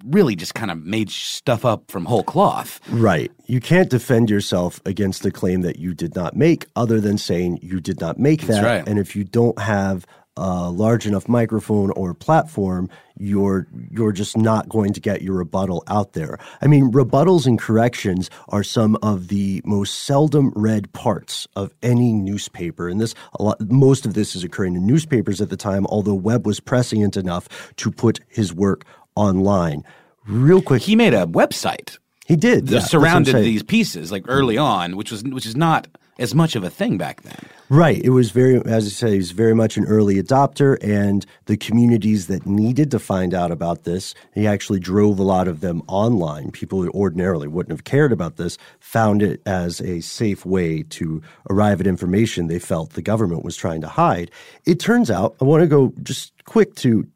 [0.06, 2.80] really just kind of made stuff up from whole cloth.
[2.90, 3.32] Right.
[3.48, 7.60] You can't defend yourself against a claim that you did not make other than saying
[7.62, 8.64] you did not make that.
[8.64, 8.88] right.
[8.88, 10.06] And if you don't have
[10.40, 15.84] a large enough microphone or platform, you're you're just not going to get your rebuttal
[15.88, 16.40] out there.
[16.62, 22.14] I mean, rebuttals and corrections are some of the most seldom read parts of any
[22.14, 22.88] newspaper.
[22.88, 26.16] And this a lot, most of this is occurring in newspapers at the time, although
[26.16, 29.84] Webb was prescient enough to put his work online.
[30.26, 32.68] Real quick, He made a website he did.
[32.68, 35.56] that yeah, that's what I'm surrounded these pieces like early on, which was which is
[35.56, 35.88] not
[36.20, 37.40] as much of a thing back then.
[37.70, 38.02] Right.
[38.04, 41.58] It was very, as I say, he was very much an early adopter, and the
[41.58, 45.82] communities that needed to find out about this, he actually drove a lot of them
[45.88, 46.52] online.
[46.52, 51.22] People who ordinarily wouldn't have cared about this found it as a safe way to
[51.50, 54.30] arrive at information they felt the government was trying to hide.
[54.66, 57.08] It turns out, I want to go just quick to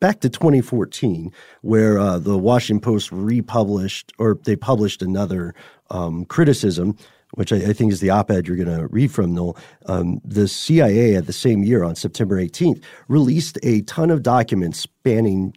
[0.00, 5.54] back to 2014, where uh, the Washington Post republished, or they published another
[5.90, 6.96] um, criticism,
[7.34, 9.56] which I, I think is the op ed you're going to read from, Noel.
[9.86, 14.80] Um, the CIA at the same year, on September 18th, released a ton of documents
[14.80, 15.54] spanning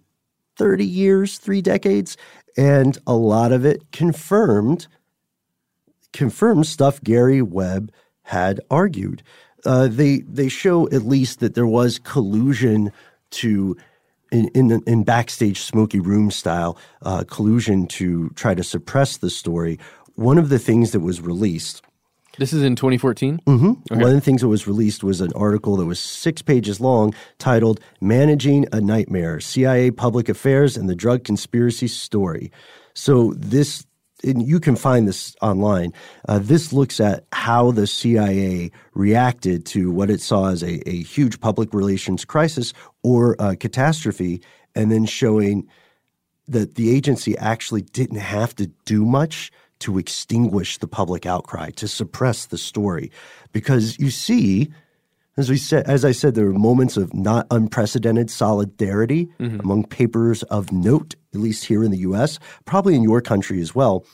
[0.57, 2.15] 30 years, three decades,
[2.57, 4.87] and a lot of it confirmed
[6.13, 9.23] confirms stuff Gary Webb had argued.
[9.65, 12.91] Uh, they they show at least that there was collusion
[13.31, 13.75] to
[14.31, 19.79] in in, in backstage smoky room style uh, collusion to try to suppress the story.
[20.15, 21.81] One of the things that was released
[22.37, 23.39] This is in 2014.
[23.45, 27.13] one of the things that was released was an article that was six pages long
[27.39, 32.51] titled Managing a Nightmare CIA Public Affairs and the Drug Conspiracy Story.
[32.95, 33.85] So, this,
[34.23, 35.93] and you can find this online.
[36.27, 41.01] Uh, this looks at how the CIA reacted to what it saw as a, a
[41.03, 44.41] huge public relations crisis or catastrophe,
[44.75, 45.67] and then showing
[46.47, 51.87] that the agency actually didn't have to do much to extinguish the public outcry, to
[51.87, 53.11] suppress the story.
[53.51, 54.71] Because you see,
[55.35, 59.59] as we said, as I said, there were moments of not unprecedented solidarity mm-hmm.
[59.59, 63.73] among papers of note, at least here in the U.S., probably in your country as
[63.73, 64.05] well.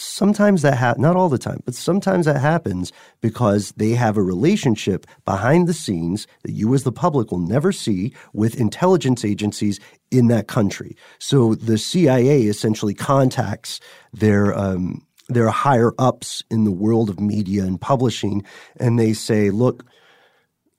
[0.00, 4.22] Sometimes that happens, not all the time, but sometimes that happens because they have a
[4.22, 9.80] relationship behind the scenes that you as the public will never see with intelligence agencies
[10.12, 10.96] in that country.
[11.18, 13.80] So the CIA essentially contacts
[14.12, 18.44] their um, their higher ups in the world of media and publishing,
[18.78, 19.84] and they say, "Look,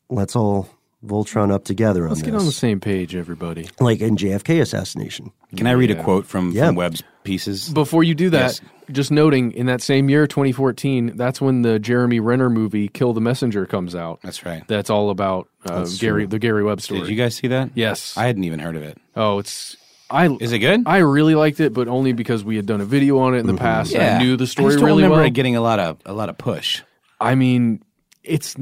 [0.09, 0.67] let's all
[1.05, 3.69] Voltron up together on Let's this." get on the same page, everybody.
[3.79, 5.31] like in JFK assassination.
[5.55, 6.67] Can I read a quote from, Yeah.
[6.67, 7.69] from Webb's pieces?
[7.69, 8.61] Before you do that, Yes.
[8.91, 13.21] just noting in that same year, 2014, that's when the Jeremy Renner movie "Kill the
[13.21, 14.19] Messenger" comes out.
[14.23, 14.63] That's right.
[14.67, 17.01] That's all about uh, Gary, the Gary Webb story.
[17.01, 17.69] Did you guys see that?
[17.75, 18.17] Yes.
[18.17, 18.97] I hadn't even heard of it.
[19.15, 19.77] oh, it's
[20.09, 20.27] I.
[20.41, 20.83] Is it good?
[20.87, 23.45] I really liked it, but only because we had done a video on it in
[23.45, 23.95] the past.
[23.95, 25.27] I knew the I story just don't really remember well.
[25.27, 26.81] it getting a lot of a lot of push.
[27.21, 27.83] I mean,
[28.23, 28.55] it's.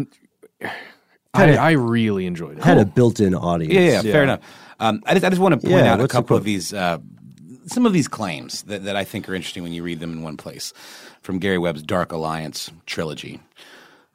[1.33, 2.63] I, I really enjoyed it.
[2.63, 3.73] Had a built-in audience.
[3.73, 4.39] Yeah, yeah, fair enough.
[4.79, 6.39] Um, I just I just want to point Yeah, out a couple quote?
[6.39, 6.97] of these uh,
[7.67, 10.23] some of these claims that, that I think are interesting when you read them in
[10.23, 10.73] one place
[11.21, 13.39] from Gary Webb's Dark Alliance trilogy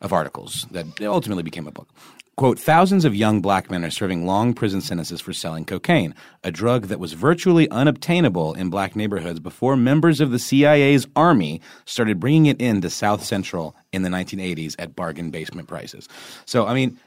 [0.01, 1.89] of articles that ultimately became a book.
[2.37, 6.51] Quote, thousands of young black men are serving long prison sentences for selling cocaine, a
[6.51, 12.19] drug that was virtually unobtainable in black neighborhoods before members of the CIA's army started
[12.19, 16.09] bringing it into South Central in the 1980s at bargain basement prices.
[16.47, 16.99] So, I mean,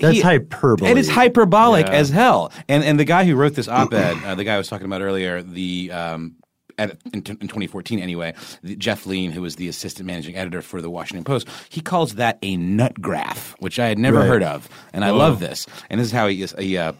[0.00, 0.90] That's he- hyperbole.
[0.90, 1.92] It is hyperbolic Yeah.
[1.92, 2.52] as hell.
[2.68, 5.02] And and the guy who wrote this op-ed, uh, the guy I was talking about
[5.02, 6.36] earlier, the um,
[6.78, 8.32] at, in, in 2014 anyway,
[8.62, 12.14] the, Jeff Leen, who was the assistant managing editor for the Washington Post, he calls
[12.14, 14.26] that a nut graph, which I had never Right.
[14.28, 15.66] heard of, and I love this.
[15.90, 16.94] And this is how he, is- he uh,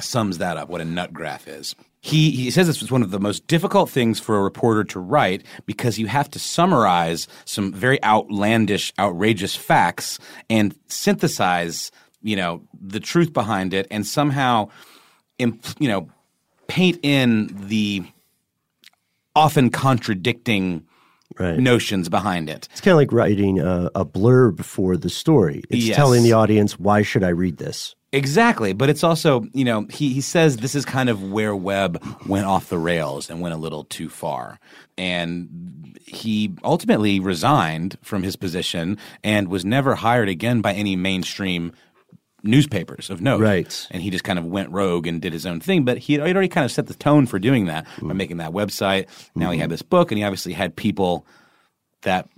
[0.00, 0.68] sums that up.
[0.68, 1.74] What a nut graph is.
[2.02, 5.00] He, he says this was one of the most difficult things for a reporter to
[5.00, 10.18] write because you have to summarize some very outlandish, outrageous facts
[10.48, 11.90] and synthesize,
[12.22, 14.68] you know, the truth behind it and somehow,
[15.38, 16.08] imp, you know,
[16.68, 18.04] paint in the
[19.34, 20.84] often contradicting
[21.38, 21.58] Right.
[21.60, 22.68] notions behind it.
[22.72, 25.62] It's kind of like writing a, a blurb for the story.
[25.70, 25.96] It's Yes.
[25.96, 27.94] telling the audience, why should I read this?
[28.12, 32.02] Exactly, but it's also you know he he says this is kind of where Webb
[32.26, 34.58] went off the rails and went a little too far,
[34.98, 41.72] and he ultimately resigned from his position and was never hired again by any mainstream
[42.42, 43.40] newspapers of note.
[43.40, 43.86] Right.
[43.90, 45.84] and he just kind of went rogue and did his own thing.
[45.84, 48.52] But he had already kind of set the tone for doing that by making that
[48.52, 49.06] website.
[49.34, 51.26] Now he had this book, and he obviously had people
[52.02, 52.28] that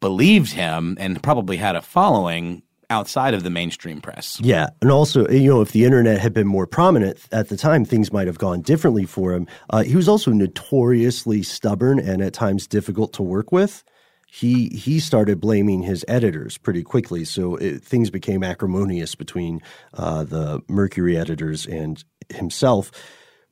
[0.00, 4.40] believed him and probably had a following outside of the mainstream press.
[4.42, 4.70] Yeah.
[4.82, 8.12] And also, you know, if the internet had been more prominent at the time, things
[8.12, 9.46] might have gone differently for him.
[9.70, 13.84] Uh, he was also notoriously stubborn and at times difficult to work with.
[14.32, 19.60] He he started blaming his editors pretty quickly, so it, things became acrimonious between
[19.94, 22.92] uh, the Mercury editors and himself.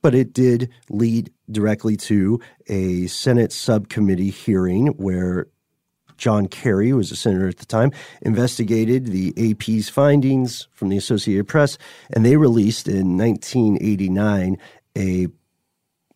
[0.01, 5.47] But it did lead directly to a Senate subcommittee hearing where
[6.15, 10.97] John Kerry, who was a senator at the time, investigated the AP's findings from the
[10.97, 11.77] Associated Press,
[12.11, 14.57] and they released in 1989
[14.97, 15.27] a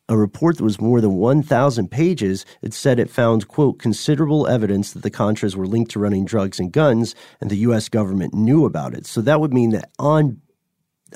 [0.09, 2.45] a report that was more than 1,000 pages.
[2.61, 6.59] It said it found, quote, considerable evidence that the Contras were linked to running drugs
[6.59, 7.87] and guns, and the U.S.
[7.89, 9.05] government knew about it.
[9.05, 10.41] So that would mean that on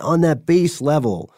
[0.02, 1.34] on that base level,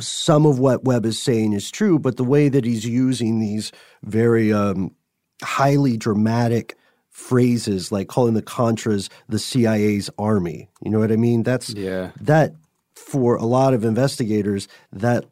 [0.00, 3.70] some of what Webb is saying is true, but the way that he's using these
[4.02, 4.90] very um,
[5.42, 6.76] highly dramatic
[7.10, 10.68] phrases like calling the Contras the CIA's army.
[10.82, 11.44] You know what I mean?
[11.44, 12.10] That's Yeah.
[12.20, 12.54] that
[12.94, 15.24] for a lot of investigators that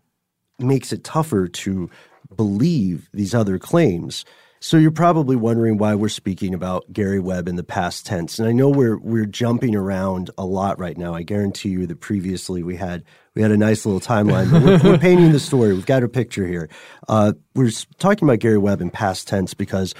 [0.58, 1.90] makes it tougher to
[2.34, 4.24] believe these other claims.
[4.60, 8.38] So you're probably wondering why we're speaking about Gary Webb in the past tense.
[8.38, 11.12] And I know we're we're jumping around a lot right now.
[11.12, 14.92] I guarantee you that previously we had we had a nice little timeline, but we're,
[14.92, 15.74] we're painting the story.
[15.74, 16.70] We've got a picture here.
[17.08, 19.94] Uh, we're talking about Gary Webb in past tense because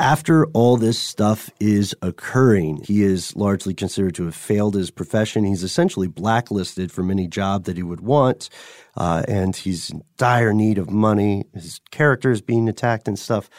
[0.00, 5.44] after all this stuff is occurring, he is largely considered to have failed his profession.
[5.44, 8.48] He's essentially blacklisted from any job that he would want,
[9.00, 11.46] uh, and he's in dire need of money.
[11.54, 13.50] His character is being attacked and stuff.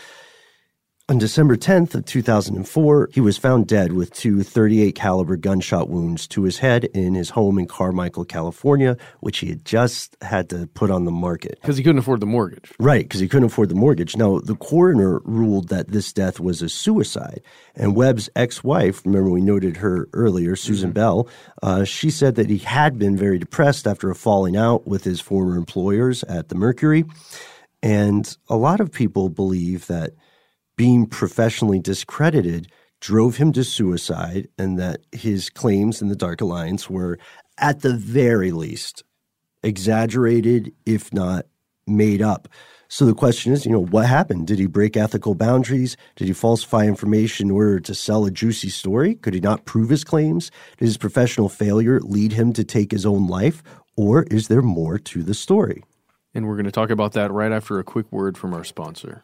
[1.09, 6.27] On December 10th of 2004, he was found dead with two 38 caliber gunshot wounds
[6.27, 10.67] to his head in his home in Carmichael, California, which he had just had to
[10.67, 11.59] put on the market.
[11.61, 12.71] Because he couldn't afford the mortgage.
[12.79, 14.15] Right, because he couldn't afford the mortgage.
[14.15, 17.41] Now, the coroner ruled that this death was a suicide.
[17.75, 21.27] And Webb's ex wife, remember we noted her earlier, Susan Bell,
[21.61, 25.19] uh, she said that he had been very depressed after a falling out with his
[25.19, 27.03] former employers at the Mercury.
[27.83, 30.11] And a lot of people believe that
[30.75, 36.89] being professionally discredited drove him to suicide and that his claims in the Dark Alliance
[36.89, 37.17] were,
[37.57, 39.03] at the very least,
[39.63, 41.45] exaggerated, if not
[41.87, 42.47] made up.
[42.87, 44.47] So the question is, you know, what happened?
[44.47, 45.95] Did he break ethical boundaries?
[46.17, 49.15] Did he falsify information in order to sell a juicy story?
[49.15, 50.51] Could he not prove his claims?
[50.77, 53.63] Did his professional failure lead him to take his own life?
[53.95, 55.83] Or is there more to the story?
[56.33, 59.23] And we're going to talk about that right after a quick word from our sponsor.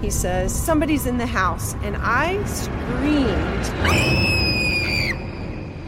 [0.00, 3.66] He says, Somebody's in the house, and I screamed.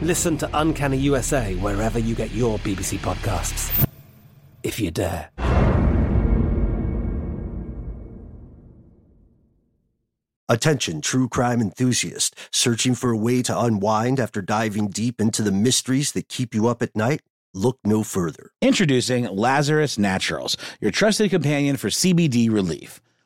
[0.02, 3.86] Listen to Uncanny USA wherever you get your BBC podcasts,
[4.62, 5.30] if you dare.
[10.48, 15.52] Attention, true crime enthusiast, searching for a way to unwind after diving deep into the
[15.52, 17.22] mysteries that keep you up at night?
[17.54, 18.50] Look no further.
[18.60, 23.01] Introducing Lazarus Naturals, your trusted companion for CBD relief.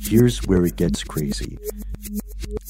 [0.00, 1.58] Here's where it gets crazy.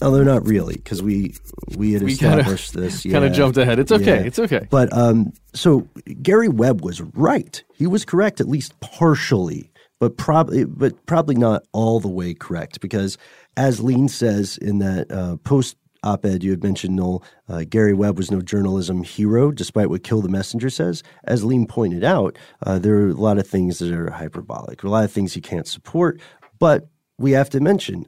[0.00, 1.34] Although not really, because we
[1.76, 3.02] we had We established kinda- this.
[3.02, 3.78] kinda jumped ahead.
[3.78, 4.66] It's okay, it's okay.
[4.70, 5.88] But um, so
[6.22, 7.62] Gary Webb was right.
[7.74, 9.70] He was correct at least partially,
[10.00, 13.18] but probably but probably not all the way correct because,
[13.56, 18.16] as Leen says in that uh, post op-ed you had mentioned, Noel, uh, Gary Webb
[18.16, 21.02] was no journalism hero, despite what Kill the Messenger says.
[21.24, 24.88] As Leen pointed out, uh, there are a lot of things that are hyperbolic, a
[24.88, 26.20] lot of things he can't support.
[26.58, 26.88] But
[27.18, 28.06] we have to mention,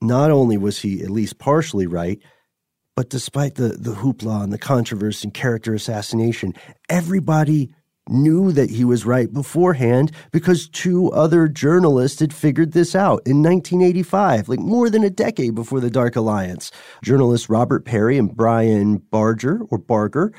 [0.00, 2.20] not only was he at least partially right,
[2.94, 6.54] but despite the, the hoopla and the controversy and character assassination,
[6.88, 7.74] everybody
[8.08, 13.42] knew that he was right beforehand because two other journalists had figured this out in
[13.42, 16.70] 1985, like more than a decade before the Dark Alliance.
[17.02, 20.32] Journalists Robert Parry and Brian Barger or Barger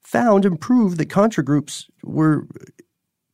[0.00, 2.46] found and proved that Contra groups were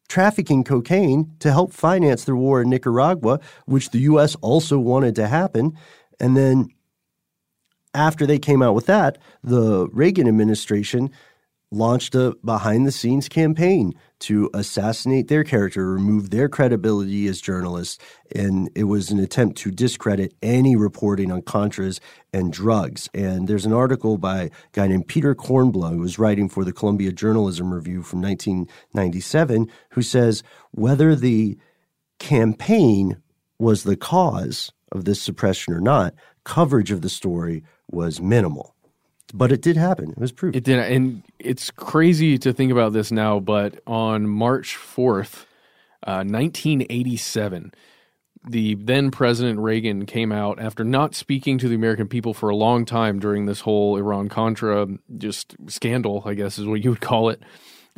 [0.08, 4.34] trafficking cocaine to help finance their war in Nicaragua, which the U.S.
[4.40, 5.76] also wanted to happen.
[6.18, 6.68] And then
[7.94, 11.10] after they came out with that, the Reagan administration
[11.70, 17.98] launched a behind the scenes campaign to assassinate their character, remove their credibility as journalists.
[18.34, 22.00] And it was an attempt to discredit any reporting on Contras
[22.32, 23.08] and drugs.
[23.14, 26.72] And there's an article by a guy named Peter Kornbluh, who was writing for the
[26.72, 30.42] Columbia Journalism Review from 1997, who says
[30.72, 31.56] whether the
[32.18, 33.22] campaign
[33.58, 36.14] was the cause of this suppression or not,
[36.44, 38.74] coverage of the story was minimal.
[39.32, 40.10] But it did happen.
[40.10, 40.56] It was proved.
[40.56, 43.38] It did, and it's crazy to think about this now.
[43.38, 45.46] But on March fourth,
[46.02, 47.72] uh, nineteen eighty-seven,
[48.48, 52.56] the then President Reagan came out after not speaking to the American people for a
[52.56, 57.00] long time during this whole Iran Contra just scandal, I guess is what you would
[57.00, 57.42] call it.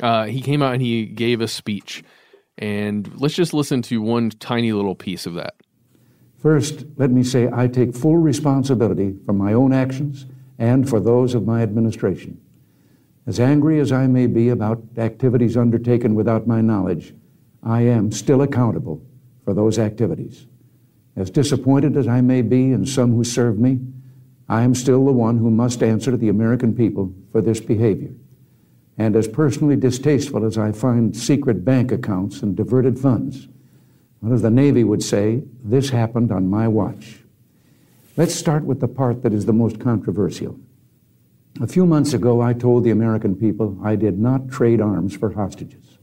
[0.01, 2.03] Uh, he came out and he gave a speech,
[2.57, 5.55] and let's just listen to one tiny little piece of that.
[6.37, 10.25] First, let me say I take full responsibility for my own actions
[10.63, 12.39] and for those of my administration.
[13.27, 17.13] As angry as I may be about activities undertaken without my knowledge,
[17.61, 19.05] I am still accountable
[19.43, 20.47] for those activities.
[21.17, 23.81] As disappointed as I may be in some who serve me,
[24.47, 28.13] I am still the one who must answer to the American people for this behavior.
[28.97, 33.49] And as personally distasteful as I find secret bank accounts and diverted funds,
[34.21, 37.22] well, as the Navy would say, this happened on my watch.
[38.15, 40.59] Let's start with the part that is the most controversial.
[41.61, 45.31] A few months ago, I told the American people I did not trade arms for
[45.33, 45.97] hostages.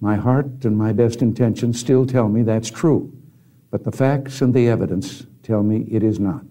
[0.00, 3.12] My heart and my best intentions still tell me that's true,
[3.70, 6.44] but the facts and the evidence tell me it is not.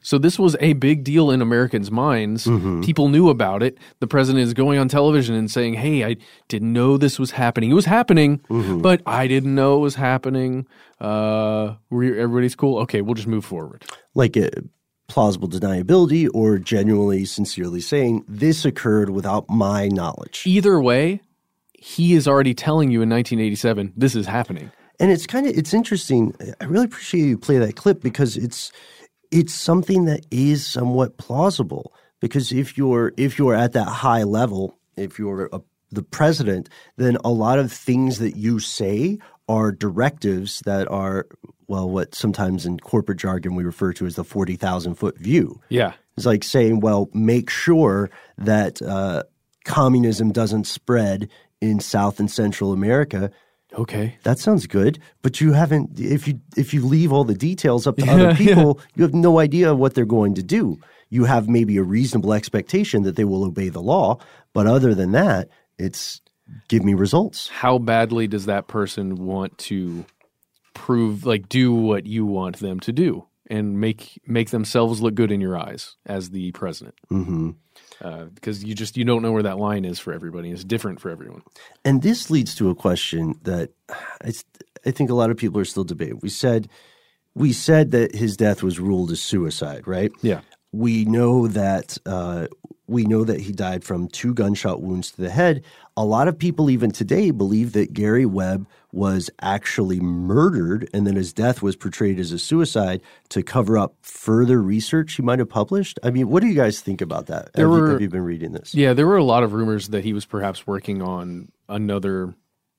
[0.00, 2.44] So this was a big deal in Americans' minds.
[2.46, 2.82] Mm-hmm.
[2.82, 3.78] People knew about it.
[4.00, 6.16] The president is going on television and saying, "Hey, I
[6.48, 7.70] didn't know this was happening.
[7.70, 8.82] It was happening, Mm-hmm.
[8.82, 10.66] but I didn't know it was happening.
[11.00, 12.78] Uh, everybody's cool.
[12.80, 13.84] Okay, we'll just move forward."
[14.14, 14.50] Like a
[15.08, 20.42] plausible deniability or genuinely sincerely saying this occurred without my knowledge.
[20.46, 21.20] Either way,
[21.74, 24.70] he is already telling you in 1987 this is happening.
[24.98, 26.34] and it's kind of it's interesting.
[26.60, 28.72] I really appreciate you play that clip because it's
[29.30, 31.92] it's something that is somewhat plausible.
[32.20, 35.60] Because if you're if you're at that high level if you're a,
[35.90, 39.18] the president then a lot of things that you say
[39.48, 41.26] are directives that are
[41.68, 45.92] well what sometimes in corporate jargon we refer to as the 40,000 foot view Yeah.
[46.16, 49.24] It's like saying, well, make sure that uh,
[49.64, 51.28] communism doesn't spread
[51.60, 53.32] in South and Central America.
[53.76, 54.16] Okay.
[54.22, 55.98] That sounds good, but you haven't.
[55.98, 58.36] If you if you leave all the details up to Yeah, other yeah.
[58.36, 60.78] people, you have no idea what they're going to do.
[61.10, 64.18] You have maybe a reasonable expectation that they will obey the law,
[64.52, 66.20] but other than that, it's
[66.68, 67.48] give me results.
[67.48, 70.04] How badly does that person want to
[70.74, 75.30] prove like do what you want them to do and make make themselves look good
[75.30, 76.94] in your eyes as the president?
[77.08, 77.50] hmm
[78.02, 80.50] Uh, because you just you don't know where that line is for everybody.
[80.50, 81.42] It's different for everyone.
[81.84, 84.32] And this leads to a question that I,
[84.86, 86.20] I think a lot of people are still debating.
[86.22, 86.68] We said
[87.34, 90.12] we said that his death was ruled as suicide, right?
[90.22, 90.40] Yeah.
[90.72, 92.46] We know that uh,
[92.86, 95.64] we know that he died from two gunshot wounds to the head.
[95.96, 101.16] A lot of people, even today, believe that Gary Webb was actually murdered and that
[101.16, 105.48] his death was portrayed as a suicide to cover up further research he might have
[105.48, 105.98] published.
[106.02, 107.52] I mean, what do you guys think about that?
[107.54, 108.74] There have, you, have you been reading this?
[108.74, 112.34] Yeah, there were a lot of rumors that he was perhaps working on another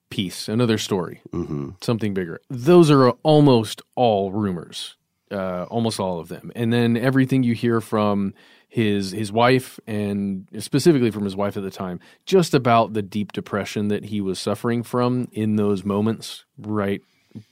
[0.10, 1.72] piece, another story, mm-hmm.
[1.82, 2.40] something bigger.
[2.50, 4.96] Those are almost all rumors,
[5.32, 6.52] uh, almost all of them.
[6.56, 8.34] And then everything you hear from
[8.76, 13.32] his his wife and specifically from his wife at the time, just about the deep
[13.32, 17.02] depression that he was suffering from in those moments right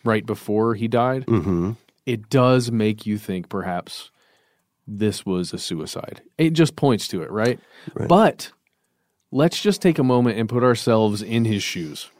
[0.03, 1.25] right before he died.
[1.25, 1.71] Mm-hmm.
[2.05, 4.11] It does make you think perhaps
[4.85, 6.21] this was a suicide.
[6.37, 7.57] It just points to it, right?
[7.93, 8.09] Right.
[8.09, 8.51] But
[9.31, 12.11] let's just take a moment and put ourselves in his shoes.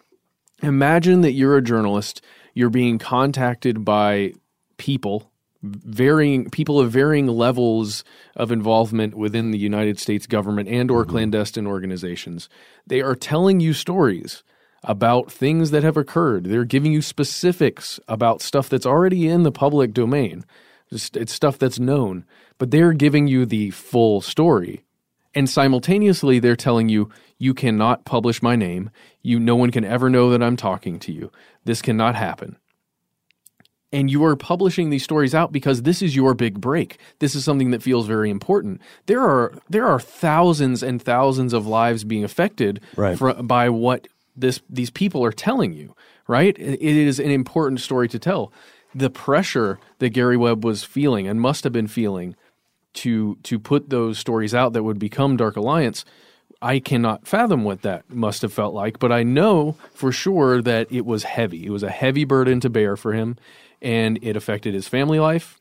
[0.62, 2.22] Imagine that you're a journalist,
[2.54, 4.32] you're being contacted by
[4.78, 5.30] people
[5.64, 8.03] varying people of varying levels
[8.36, 11.11] of involvement within the United States government and or mm-hmm.
[11.11, 12.49] clandestine organizations.
[12.86, 14.43] They are telling you stories
[14.84, 16.45] about things that have occurred.
[16.45, 20.43] They're giving you specifics about stuff that's already in the public domain.
[20.89, 22.26] Just, it's stuff that's known,
[22.57, 24.84] but they're giving you the full story.
[25.34, 28.91] And simultaneously they're telling you you cannot publish my name.
[29.22, 31.32] You no one can ever know that I'm talking to you.
[31.64, 32.57] This cannot happen
[33.94, 36.98] and you are publishing these stories out because this is your big break.
[37.20, 38.82] This is something that feels very important.
[39.06, 43.18] There are there are thousands and thousands of lives being affected Right.
[43.18, 45.96] fr- by what this these people are telling you.
[46.28, 46.58] Right?
[46.60, 48.52] It it is an important story to tell.
[48.96, 52.36] The pressure that Gary Webb was feeling and must have been feeling
[52.96, 56.04] to to put those stories out that would become Dark Alliance.
[56.62, 60.89] I cannot fathom what that must have felt like, but I know for sure that
[60.91, 61.66] it was heavy.
[61.66, 63.36] It was a heavy burden to bear for him,
[63.84, 65.59] and it affected his family life,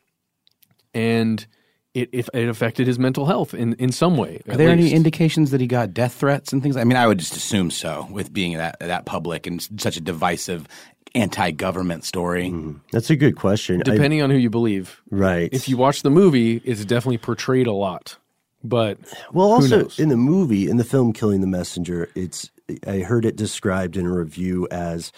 [0.93, 1.45] and
[1.93, 4.41] it it, it affected his mental health in, in some way.
[4.47, 6.75] Are at there any indications that he got death threats and things?
[6.77, 10.01] I mean, I would just assume so with being that that public and such a
[10.01, 10.67] divisive
[11.15, 12.45] anti-government story.
[12.49, 12.77] Mm-hmm.
[12.91, 13.81] That's a good question.
[13.81, 15.49] I- Depending on who you believe, right.
[15.51, 18.17] if you watch the movie, it's definitely portrayed a lot.
[18.63, 18.97] But
[19.33, 19.99] Well, who also knows?
[19.99, 22.49] in the movie, in the film "Killing the Messenger," it's
[22.87, 25.11] I heard it described in a review as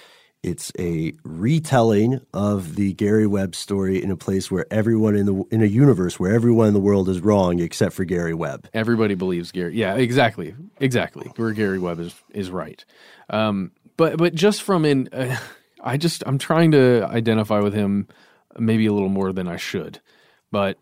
[0.46, 5.44] it's a retelling of the Gary Webb story in a place where everyone in the
[5.50, 8.70] in a universe where everyone in the world is wrong except for Gary Webb.
[8.72, 9.76] Everybody believes Gary.
[9.76, 11.32] Yeah, exactly, exactly.
[11.36, 12.86] Where Gary Webb is is right.
[13.30, 15.36] Um, but but just from in, uh,
[15.82, 18.08] I just I'm trying to identify with him
[18.58, 20.00] maybe a little more than I should,
[20.52, 20.78] but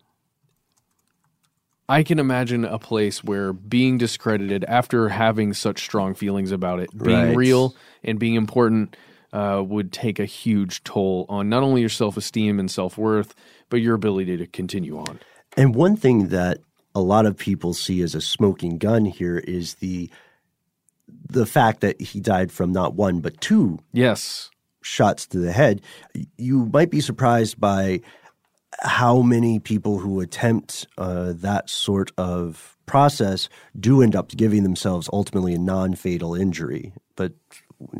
[1.88, 6.90] I can imagine a place where being discredited after having such strong feelings about it,
[6.96, 7.36] being Right.
[7.36, 8.96] real and being important,
[9.34, 13.34] uh, would take a huge toll on not only your self esteem and self worth,
[13.68, 15.18] but your ability to continue on.
[15.56, 16.58] And one thing that
[16.94, 20.08] a lot of people see as a smoking gun here is the
[21.28, 24.50] the fact that he died from not one but two Yes.
[24.82, 25.82] shots to the head.
[26.38, 28.00] You might be surprised by
[28.80, 35.08] how many people who attempt uh, that sort of process do end up giving themselves
[35.12, 36.92] ultimately a non-fatal injury.
[37.16, 37.32] But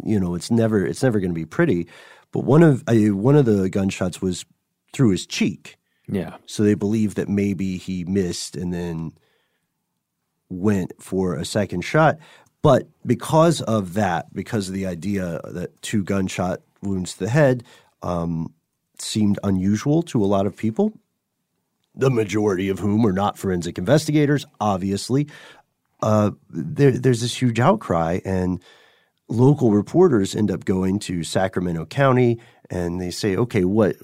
[0.05, 1.89] you know, it's never it's never going to be pretty.
[2.32, 4.45] But one of uh, one of the gunshots was
[4.93, 5.76] through his cheek.
[6.09, 6.37] Yeah.
[6.47, 9.12] So they believe that maybe he missed and then
[10.49, 12.18] went for a second shot.
[12.62, 17.64] But because of that, because of the idea that two gunshot wounds to the head
[18.03, 18.53] um,
[18.99, 20.93] seemed unusual to a lot of people,
[21.95, 25.28] the majority of whom are not forensic investigators, obviously,
[26.03, 28.62] uh, there, there's this huge outcry, and
[29.28, 33.96] local reporters end up going to Sacramento County and they say, okay, what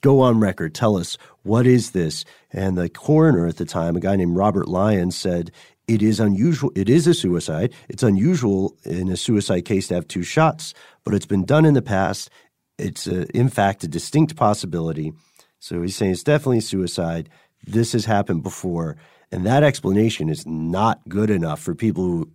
[0.00, 2.24] go on record, tell us what is this?
[2.52, 5.50] And the coroner at the time, a guy named Robert Lyons, said
[5.86, 6.72] it is unusual.
[6.74, 7.74] It is a suicide.
[7.88, 10.74] It's unusual in a suicide case to have two shots,
[11.04, 12.30] but it's been done in the past.
[12.78, 15.12] It's a, in fact a distinct possibility.
[15.58, 17.28] So he's saying it's definitely suicide.
[17.66, 18.96] This has happened before,
[19.32, 22.32] and that explanation is not good enough for people who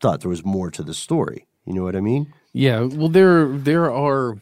[0.00, 1.46] thought there was more to the story.
[1.66, 2.32] You know what I mean?
[2.52, 2.80] Yeah.
[2.82, 4.38] Well, there there are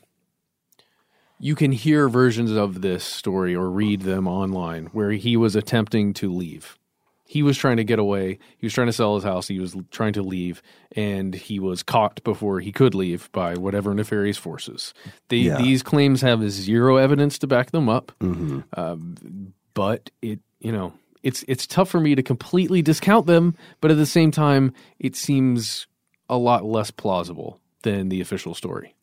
[1.38, 6.12] you can hear versions of this story or read them online where he was attempting
[6.14, 6.76] to leave.
[7.24, 8.38] He was trying to get away.
[8.58, 9.46] He was trying to sell his house.
[9.46, 10.62] He was trying to leave,
[10.96, 14.92] and he was caught before he could leave by whatever nefarious forces.
[15.28, 15.58] They, Yeah.
[15.58, 18.60] These claims have zero evidence to back them up, Mm-hmm.
[18.78, 20.92] um, but it you know
[21.22, 23.54] it's it's tough for me to completely discount them.
[23.80, 25.86] But at the same time, it seems
[26.30, 28.94] a lot less plausible than the official story.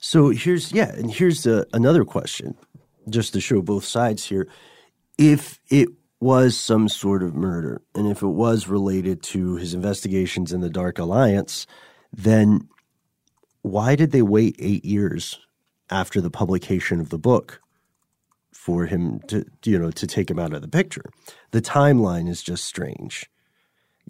[0.00, 2.54] So here's yeah, and here's uh another question,
[3.08, 4.48] just to show both sides here.
[5.16, 5.88] If it
[6.20, 10.70] was some sort of murder, and if it was related to his investigations in the
[10.70, 11.66] Dark Alliance,
[12.12, 12.68] then
[13.62, 15.38] why did they wait eight years
[15.90, 17.60] after the publication of the book
[18.52, 21.04] for him to you know to take him out of the picture?
[21.52, 23.30] The timeline is just strange.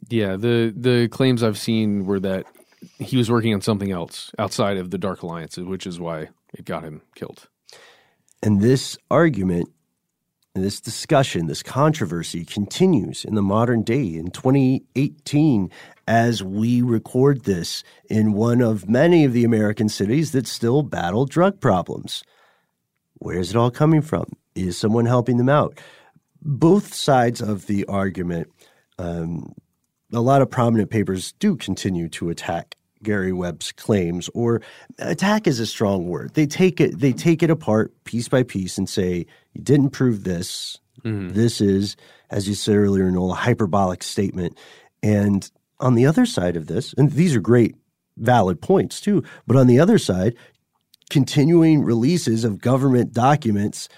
[0.09, 2.47] Yeah, the the claims I've seen were that
[2.99, 6.65] he was working on something else outside of the Dark Alliance, which is why it
[6.65, 7.49] got him killed.
[8.43, 9.71] And this argument,
[10.55, 15.71] this discussion, this controversy continues in the modern day in 2018
[16.07, 21.27] as we record this in one of many of the American cities that still battle
[21.27, 22.23] drug problems.
[23.15, 24.27] Where's it all coming from?
[24.55, 25.81] Is someone helping them out?
[26.41, 28.53] Both sides of the argument,
[28.99, 29.55] um,
[30.13, 34.63] a lot of prominent papers do continue to attack Gary Webb's claims, or
[34.99, 36.35] attack is a strong word.
[36.35, 40.25] They take it they take it apart piece by piece and say you didn't prove
[40.25, 40.79] this.
[41.03, 41.35] Mm-hmm.
[41.35, 41.97] This is,
[42.31, 44.59] as you said earlier, Noel, a hyperbolic statement.
[45.03, 45.49] And
[45.79, 47.77] on the other side of this, and these are great,
[48.17, 49.23] valid points too.
[49.47, 50.35] But on the other side,
[51.11, 53.89] continuing releases of government documents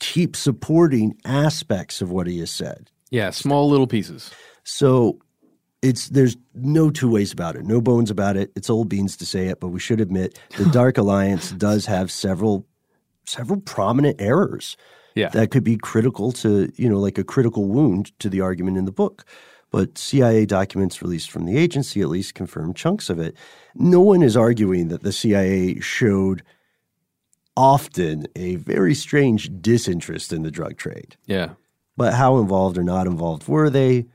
[0.00, 2.90] keep supporting aspects of what he has said.
[3.10, 4.30] Yeah, small little pieces.
[4.68, 5.18] So
[5.80, 8.52] it's there's no two ways about it, no bones about it.
[8.54, 12.10] It's old beans to say it, but we should admit the Dark Alliance does have
[12.10, 12.66] several
[13.24, 14.76] several prominent errors
[15.14, 15.28] Yeah.
[15.30, 18.84] that could be critical to you know like a critical wound to the argument in
[18.84, 19.24] the book.
[19.70, 23.34] But CIA documents released from the agency at least confirm chunks of it.
[23.74, 26.42] No one is arguing that the CIA showed
[27.56, 31.16] often a very strange disinterest in the drug trade.
[31.26, 31.50] Yeah.
[31.96, 34.06] But how involved or not involved were they?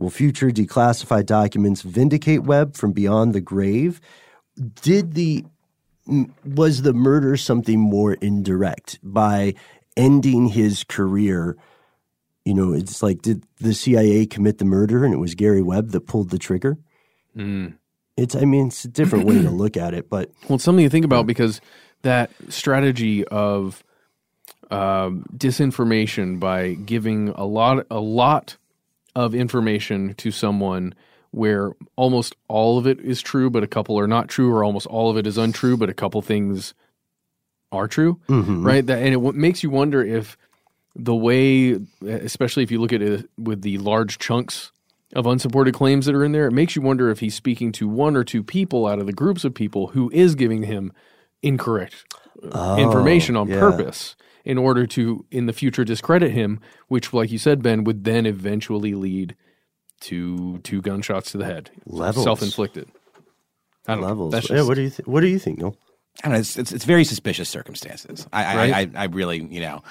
[0.00, 4.00] Will future declassified documents vindicate Webb from beyond the grave?
[4.82, 5.44] Did the
[6.42, 9.54] was the murder something more indirect by
[9.98, 11.58] ending his career?
[12.46, 15.90] You know, it's like did the CIA commit the murder and it was Gary Webb
[15.90, 16.78] that pulled the trigger?
[17.36, 17.74] Mm.
[18.16, 20.86] It's I mean it's a different way to look at it, but Well, it's something
[20.86, 21.60] to think about because
[22.00, 23.84] that strategy of
[24.70, 28.56] um, disinformation by giving a lot a lot
[29.14, 30.94] of information to someone
[31.32, 34.86] where almost all of it is true, but a couple are not true, or almost
[34.86, 36.74] all of it is untrue, but a couple things
[37.72, 38.64] are true, Mhm.
[38.64, 38.84] right?
[38.84, 40.36] That and it w- makes you wonder if
[40.96, 44.72] the way, especially if you look at it with the large chunks
[45.14, 47.86] of unsupported claims that are in there, it makes you wonder if he's speaking to
[47.88, 50.92] one or two people out of the groups of people who is giving him
[51.42, 52.04] incorrect
[52.52, 53.60] Oh, information on yeah.
[53.60, 58.04] purpose in order to in the future discredit him, which, like you said, Ben, would
[58.04, 59.36] then eventually lead
[60.02, 62.24] to two gunshots to the head, Levels.
[62.24, 62.88] self-inflicted.
[63.86, 64.08] I don't know.
[64.08, 64.32] levels.
[64.32, 65.08] That's yeah, what do you think?
[65.08, 65.76] What do you think, Noel?
[66.22, 66.40] I don't know.
[66.40, 68.26] It's, it's, it's very suspicious circumstances.
[68.32, 68.90] I, I, Right?
[68.96, 69.82] I, I really, you know,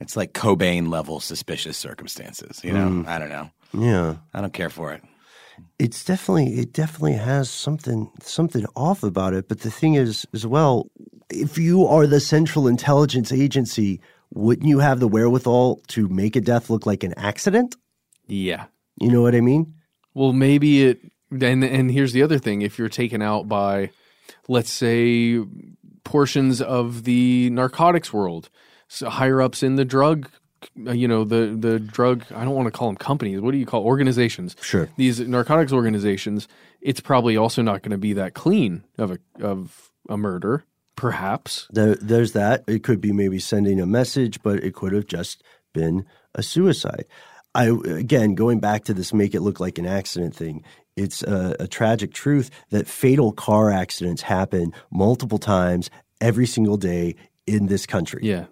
[0.00, 2.60] it's like Cobain level suspicious circumstances.
[2.64, 3.06] You know, Mm.
[3.06, 3.50] I don't know.
[3.72, 4.16] Yeah.
[4.34, 5.02] I don't care for it.
[5.78, 10.46] it's definitely it definitely has something something off about it but the thing is as
[10.46, 10.90] well
[11.30, 14.00] if you are the central intelligence agency
[14.32, 17.76] wouldn't you have the wherewithal to make a death look like an accident
[18.26, 18.66] Yeah.
[19.00, 19.74] you know what i mean
[20.14, 21.00] Well, maybe it
[21.32, 23.90] And and here's the other thing: if you're taken out by,
[24.48, 25.38] let's say,
[26.02, 28.50] portions of the narcotics world,
[28.88, 30.28] so higher ups in the drug,
[30.86, 32.24] uh, you know, the the drug.
[32.34, 33.40] I don't want to call them companies.
[33.40, 34.56] What do you call organizations?
[34.60, 34.88] Sure.
[34.96, 36.48] These narcotics organizations.
[36.80, 40.64] It's probably also not going to be that clean of a of a murder.
[41.00, 42.62] Perhaps There, there's that.
[42.66, 45.42] It could be maybe sending a message, but it could have just
[45.72, 47.06] been a suicide.
[47.54, 50.62] I again going back to this make it look like an accident thing.
[50.96, 55.88] It's a, a tragic truth that fatal car accidents happen multiple times
[56.20, 58.20] every single day in this country.
[58.22, 58.44] Yeah.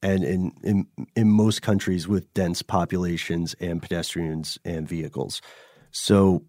[0.00, 0.86] And in, in
[1.16, 5.42] in most countries with dense populations and pedestrians and vehicles.
[5.90, 6.44] So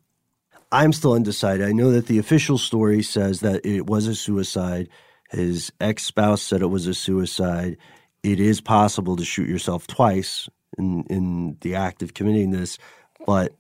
[0.72, 1.66] I'm still undecided.
[1.68, 4.88] I know that the official story says that it was a suicide.
[5.32, 7.78] His ex spouse said it was a suicide.
[8.24, 12.78] It is possible to shoot yourself twice in, in the act of committing this,
[13.26, 13.54] but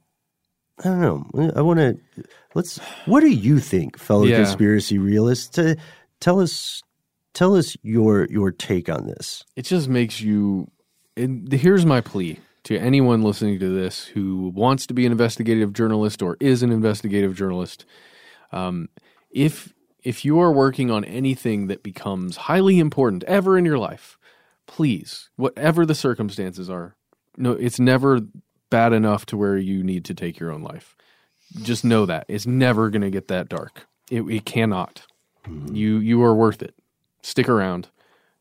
[0.80, 1.01] I don't
[1.36, 1.51] know.
[1.55, 1.97] I want to
[2.55, 2.78] let's.
[3.05, 4.38] What do you think, fellow Yeah.
[4.38, 5.47] conspiracy realists?
[5.55, 5.78] To
[6.19, 6.82] tell us,
[7.34, 9.43] tell us your your take on this.
[9.55, 10.69] it just makes you
[11.17, 15.74] and here's my plea to anyone listening to this who wants to be an investigative
[15.74, 17.86] journalist or is an investigative journalist
[18.51, 18.88] um,
[19.32, 24.17] if if you are working on anything that becomes highly important ever in your life
[24.67, 26.95] please whatever the circumstances are
[27.37, 28.21] no it's never
[28.71, 30.95] bad enough to where you need to take your own life.
[31.61, 32.25] Just know that.
[32.27, 33.85] It's never going to get that dark.
[34.09, 35.05] It, it cannot.
[35.71, 36.73] You you are worth it.
[37.21, 37.89] Stick around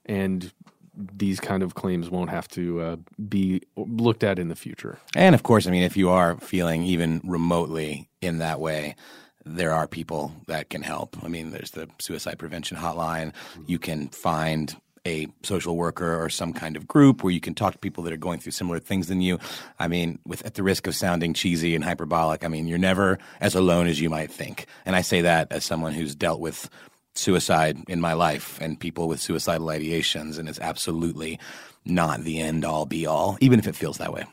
[0.06, 0.52] and
[0.94, 2.96] these kind of claims won't have to uh,
[3.28, 4.98] be looked at in the future.
[5.14, 8.96] And of course, I mean, if you are feeling even remotely in that way,
[9.44, 11.16] there are people that can help.
[11.22, 13.32] I mean, there's the suicide prevention hotline.
[13.66, 14.76] You can find
[15.06, 18.12] a social worker or some kind of group where you can talk to people that
[18.12, 19.38] are going through similar things than you.
[19.78, 23.18] I mean, with at the risk of sounding cheesy and hyperbolic, I mean, you're never
[23.40, 24.66] as alone as you might think.
[24.84, 26.68] And I say that as someone who's dealt with
[27.14, 31.38] suicide in my life and people with suicidal ideations, and it's absolutely
[31.84, 34.24] not the end all be all, even if it feels that way.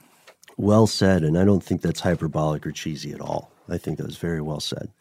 [0.58, 3.52] Well said, and I don't think that's hyperbolic or cheesy at all.
[3.70, 4.92] I think that was very well said.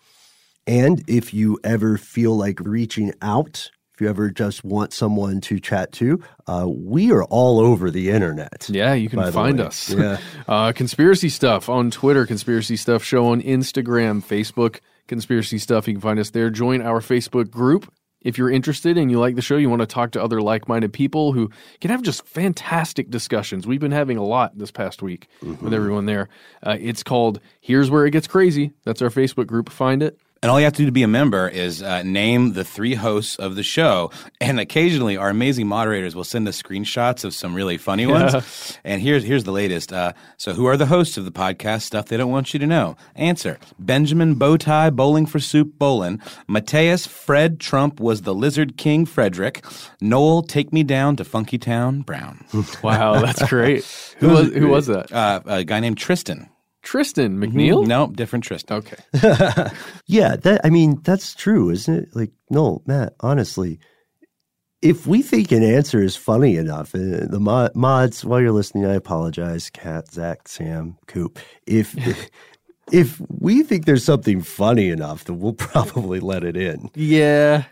[0.67, 5.61] And if you ever feel like reaching out, if you ever just want someone to
[5.61, 8.69] chat to, uh, we are all over the internet.
[8.69, 9.65] Yeah, you can find way.
[9.65, 9.91] us.
[9.91, 10.19] Yeah.
[10.49, 15.87] uh, conspiracy stuff on Twitter, conspiracy stuff show on Instagram, Facebook, conspiracy stuff.
[15.89, 16.51] You can find us there.
[16.51, 17.91] Join our Facebook group.
[18.21, 20.69] If you're interested and you like the show, you want to talk to other like
[20.69, 21.49] minded people who
[21.81, 23.69] can have just fantastic discussions.
[23.69, 26.29] We've been having a lot this past week with everyone there.
[26.61, 28.73] Uh, it's called Here's Where It Gets Crazy.
[28.85, 29.71] That's our Facebook group.
[29.71, 30.19] Find it.
[30.43, 32.95] And all you have to do to be a member is uh, name the three
[32.95, 34.11] hosts of the show.
[34.41, 38.33] And occasionally, our amazing moderators will send us screenshots of some really funny Yeah.
[38.35, 38.79] ones.
[38.85, 39.93] And here's here's the latest.
[39.93, 41.83] Uh, so, who are the hosts of the podcast?
[41.83, 42.97] Stuff they don't want you to know.
[43.17, 49.65] Answer: Benjamin Bowtie Bowling for Soup Bolin, Mateus Fred Trump was the Lizard King Frederick,
[50.01, 52.45] Noel Take Me Down to Funky Town Brown.
[52.83, 53.85] Wow, that's great.
[54.19, 55.11] Who was who was that?
[55.11, 56.49] Uh, a guy named Tristan.
[56.87, 57.85] Tristan McNeil?
[57.85, 58.77] No, different Tristan.
[58.77, 58.97] Okay.
[60.07, 62.09] Yeah, that I mean that's true, isn't it?
[62.15, 63.15] Like, no, Matt.
[63.21, 63.81] Honestly,
[64.83, 68.87] if we think an answer is funny enough, uh, the mod, mods, while you're listening,
[68.87, 71.41] I apologize, Kat, Zach, Sam, Coop.
[71.67, 71.97] If
[72.93, 76.89] if we think there's something funny enough, then we'll probably let it in.
[76.95, 77.65] Yeah,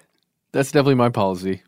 [0.53, 1.63] that's definitely my policy.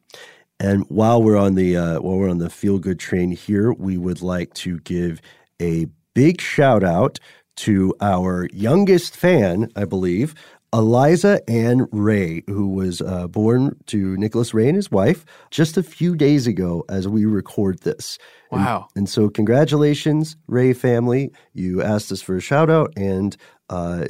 [0.59, 3.97] And while we're on the uh, while we're on the feel good train here, we
[3.99, 5.21] would like to give
[5.63, 5.87] a
[6.17, 7.21] big shout out
[7.57, 10.35] to our youngest fan, I believe,
[10.73, 15.83] Eliza Ann Ray, who was uh, born to Nicholas Ray and his wife just a
[15.83, 18.19] few days ago as we record this.
[18.51, 18.89] And- Wow.
[18.97, 21.33] And, so, congratulations, Ray family.
[21.53, 23.37] You asked us for a shout out, and
[23.69, 24.07] uh,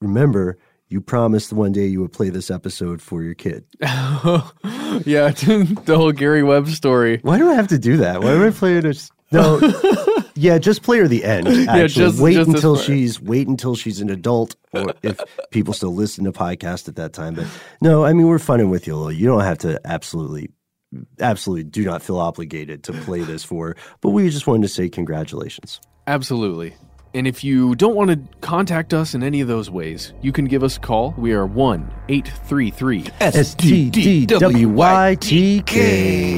[0.00, 0.56] remember.
[0.88, 3.64] You promised one day you would play this episode for your kid.
[3.80, 7.18] yeah, the whole Gary Webb story.
[7.22, 8.20] Why do I have to do that?
[8.22, 8.84] Why do I play it?
[8.84, 9.60] As, no,
[10.34, 11.46] yeah, just play her the end.
[11.48, 15.18] Actually, Yeah, just- wait just until she's wait until she's an adult, or if
[15.50, 17.34] people still listen to podcasts at that time.
[17.34, 17.46] But
[17.80, 19.12] no, I mean we're funning with you a little.
[19.12, 20.50] You don't have to absolutely,
[21.20, 23.68] absolutely do not feel obligated to play this for.
[23.68, 23.76] her.
[24.00, 25.80] But we just wanted to say congratulations.
[26.06, 26.74] Absolutely.
[27.14, 30.46] And if you don't want to contact us in any of those ways, you can
[30.46, 31.14] give us a call.
[31.18, 34.32] We are 1 833 STDWYTK.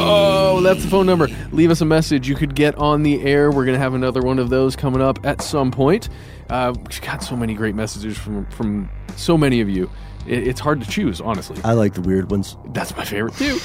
[0.00, 1.28] Oh, that's the phone number.
[1.52, 2.28] Leave us a message.
[2.28, 3.52] You could get on the air.
[3.52, 6.08] We're going to have another one of those coming up at some point.
[6.50, 9.88] Uh, we've got so many great messages from, from so many of you.
[10.26, 11.60] It, it's hard to choose, honestly.
[11.62, 12.56] I like the weird ones.
[12.70, 13.60] That's my favorite too.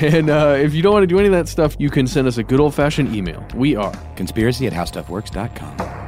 [0.00, 2.28] And uh, if you don't want to do any of that stuff, you can send
[2.28, 3.44] us a good old fashioned email.
[3.54, 6.07] We are Conspiracy at howstuffworks.com.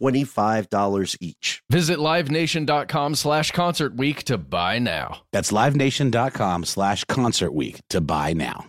[0.00, 1.62] $25 each.
[1.70, 5.22] Visit livenation.com slash concert week to buy now.
[5.32, 8.66] That's livenation.com slash concert week to buy now.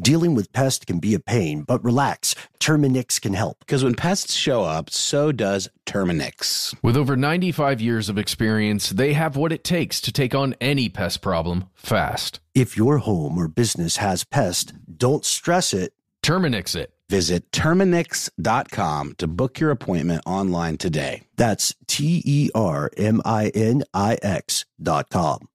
[0.00, 2.34] Dealing with pests can be a pain, but relax.
[2.58, 3.58] Terminix can help.
[3.60, 6.74] Because when pests show up, so does Terminix.
[6.82, 10.88] With over 95 years of experience, they have what it takes to take on any
[10.88, 12.40] pest problem fast.
[12.54, 15.92] If your home or business has pests, don't stress it.
[16.22, 16.94] Terminix it.
[17.12, 21.24] Visit Terminix.com to book your appointment online today.
[21.36, 25.46] That's T E R M I N I X dot com.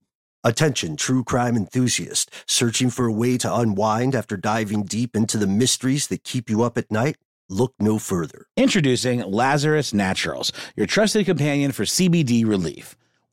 [0.43, 5.47] Attention, true crime enthusiast, searching for a way to unwind after diving deep into the
[5.47, 7.17] mysteries that keep you up at night?
[7.49, 8.45] Look no further.
[8.55, 12.95] Introducing Lazarus Naturals, your trusted companion for CBD relief.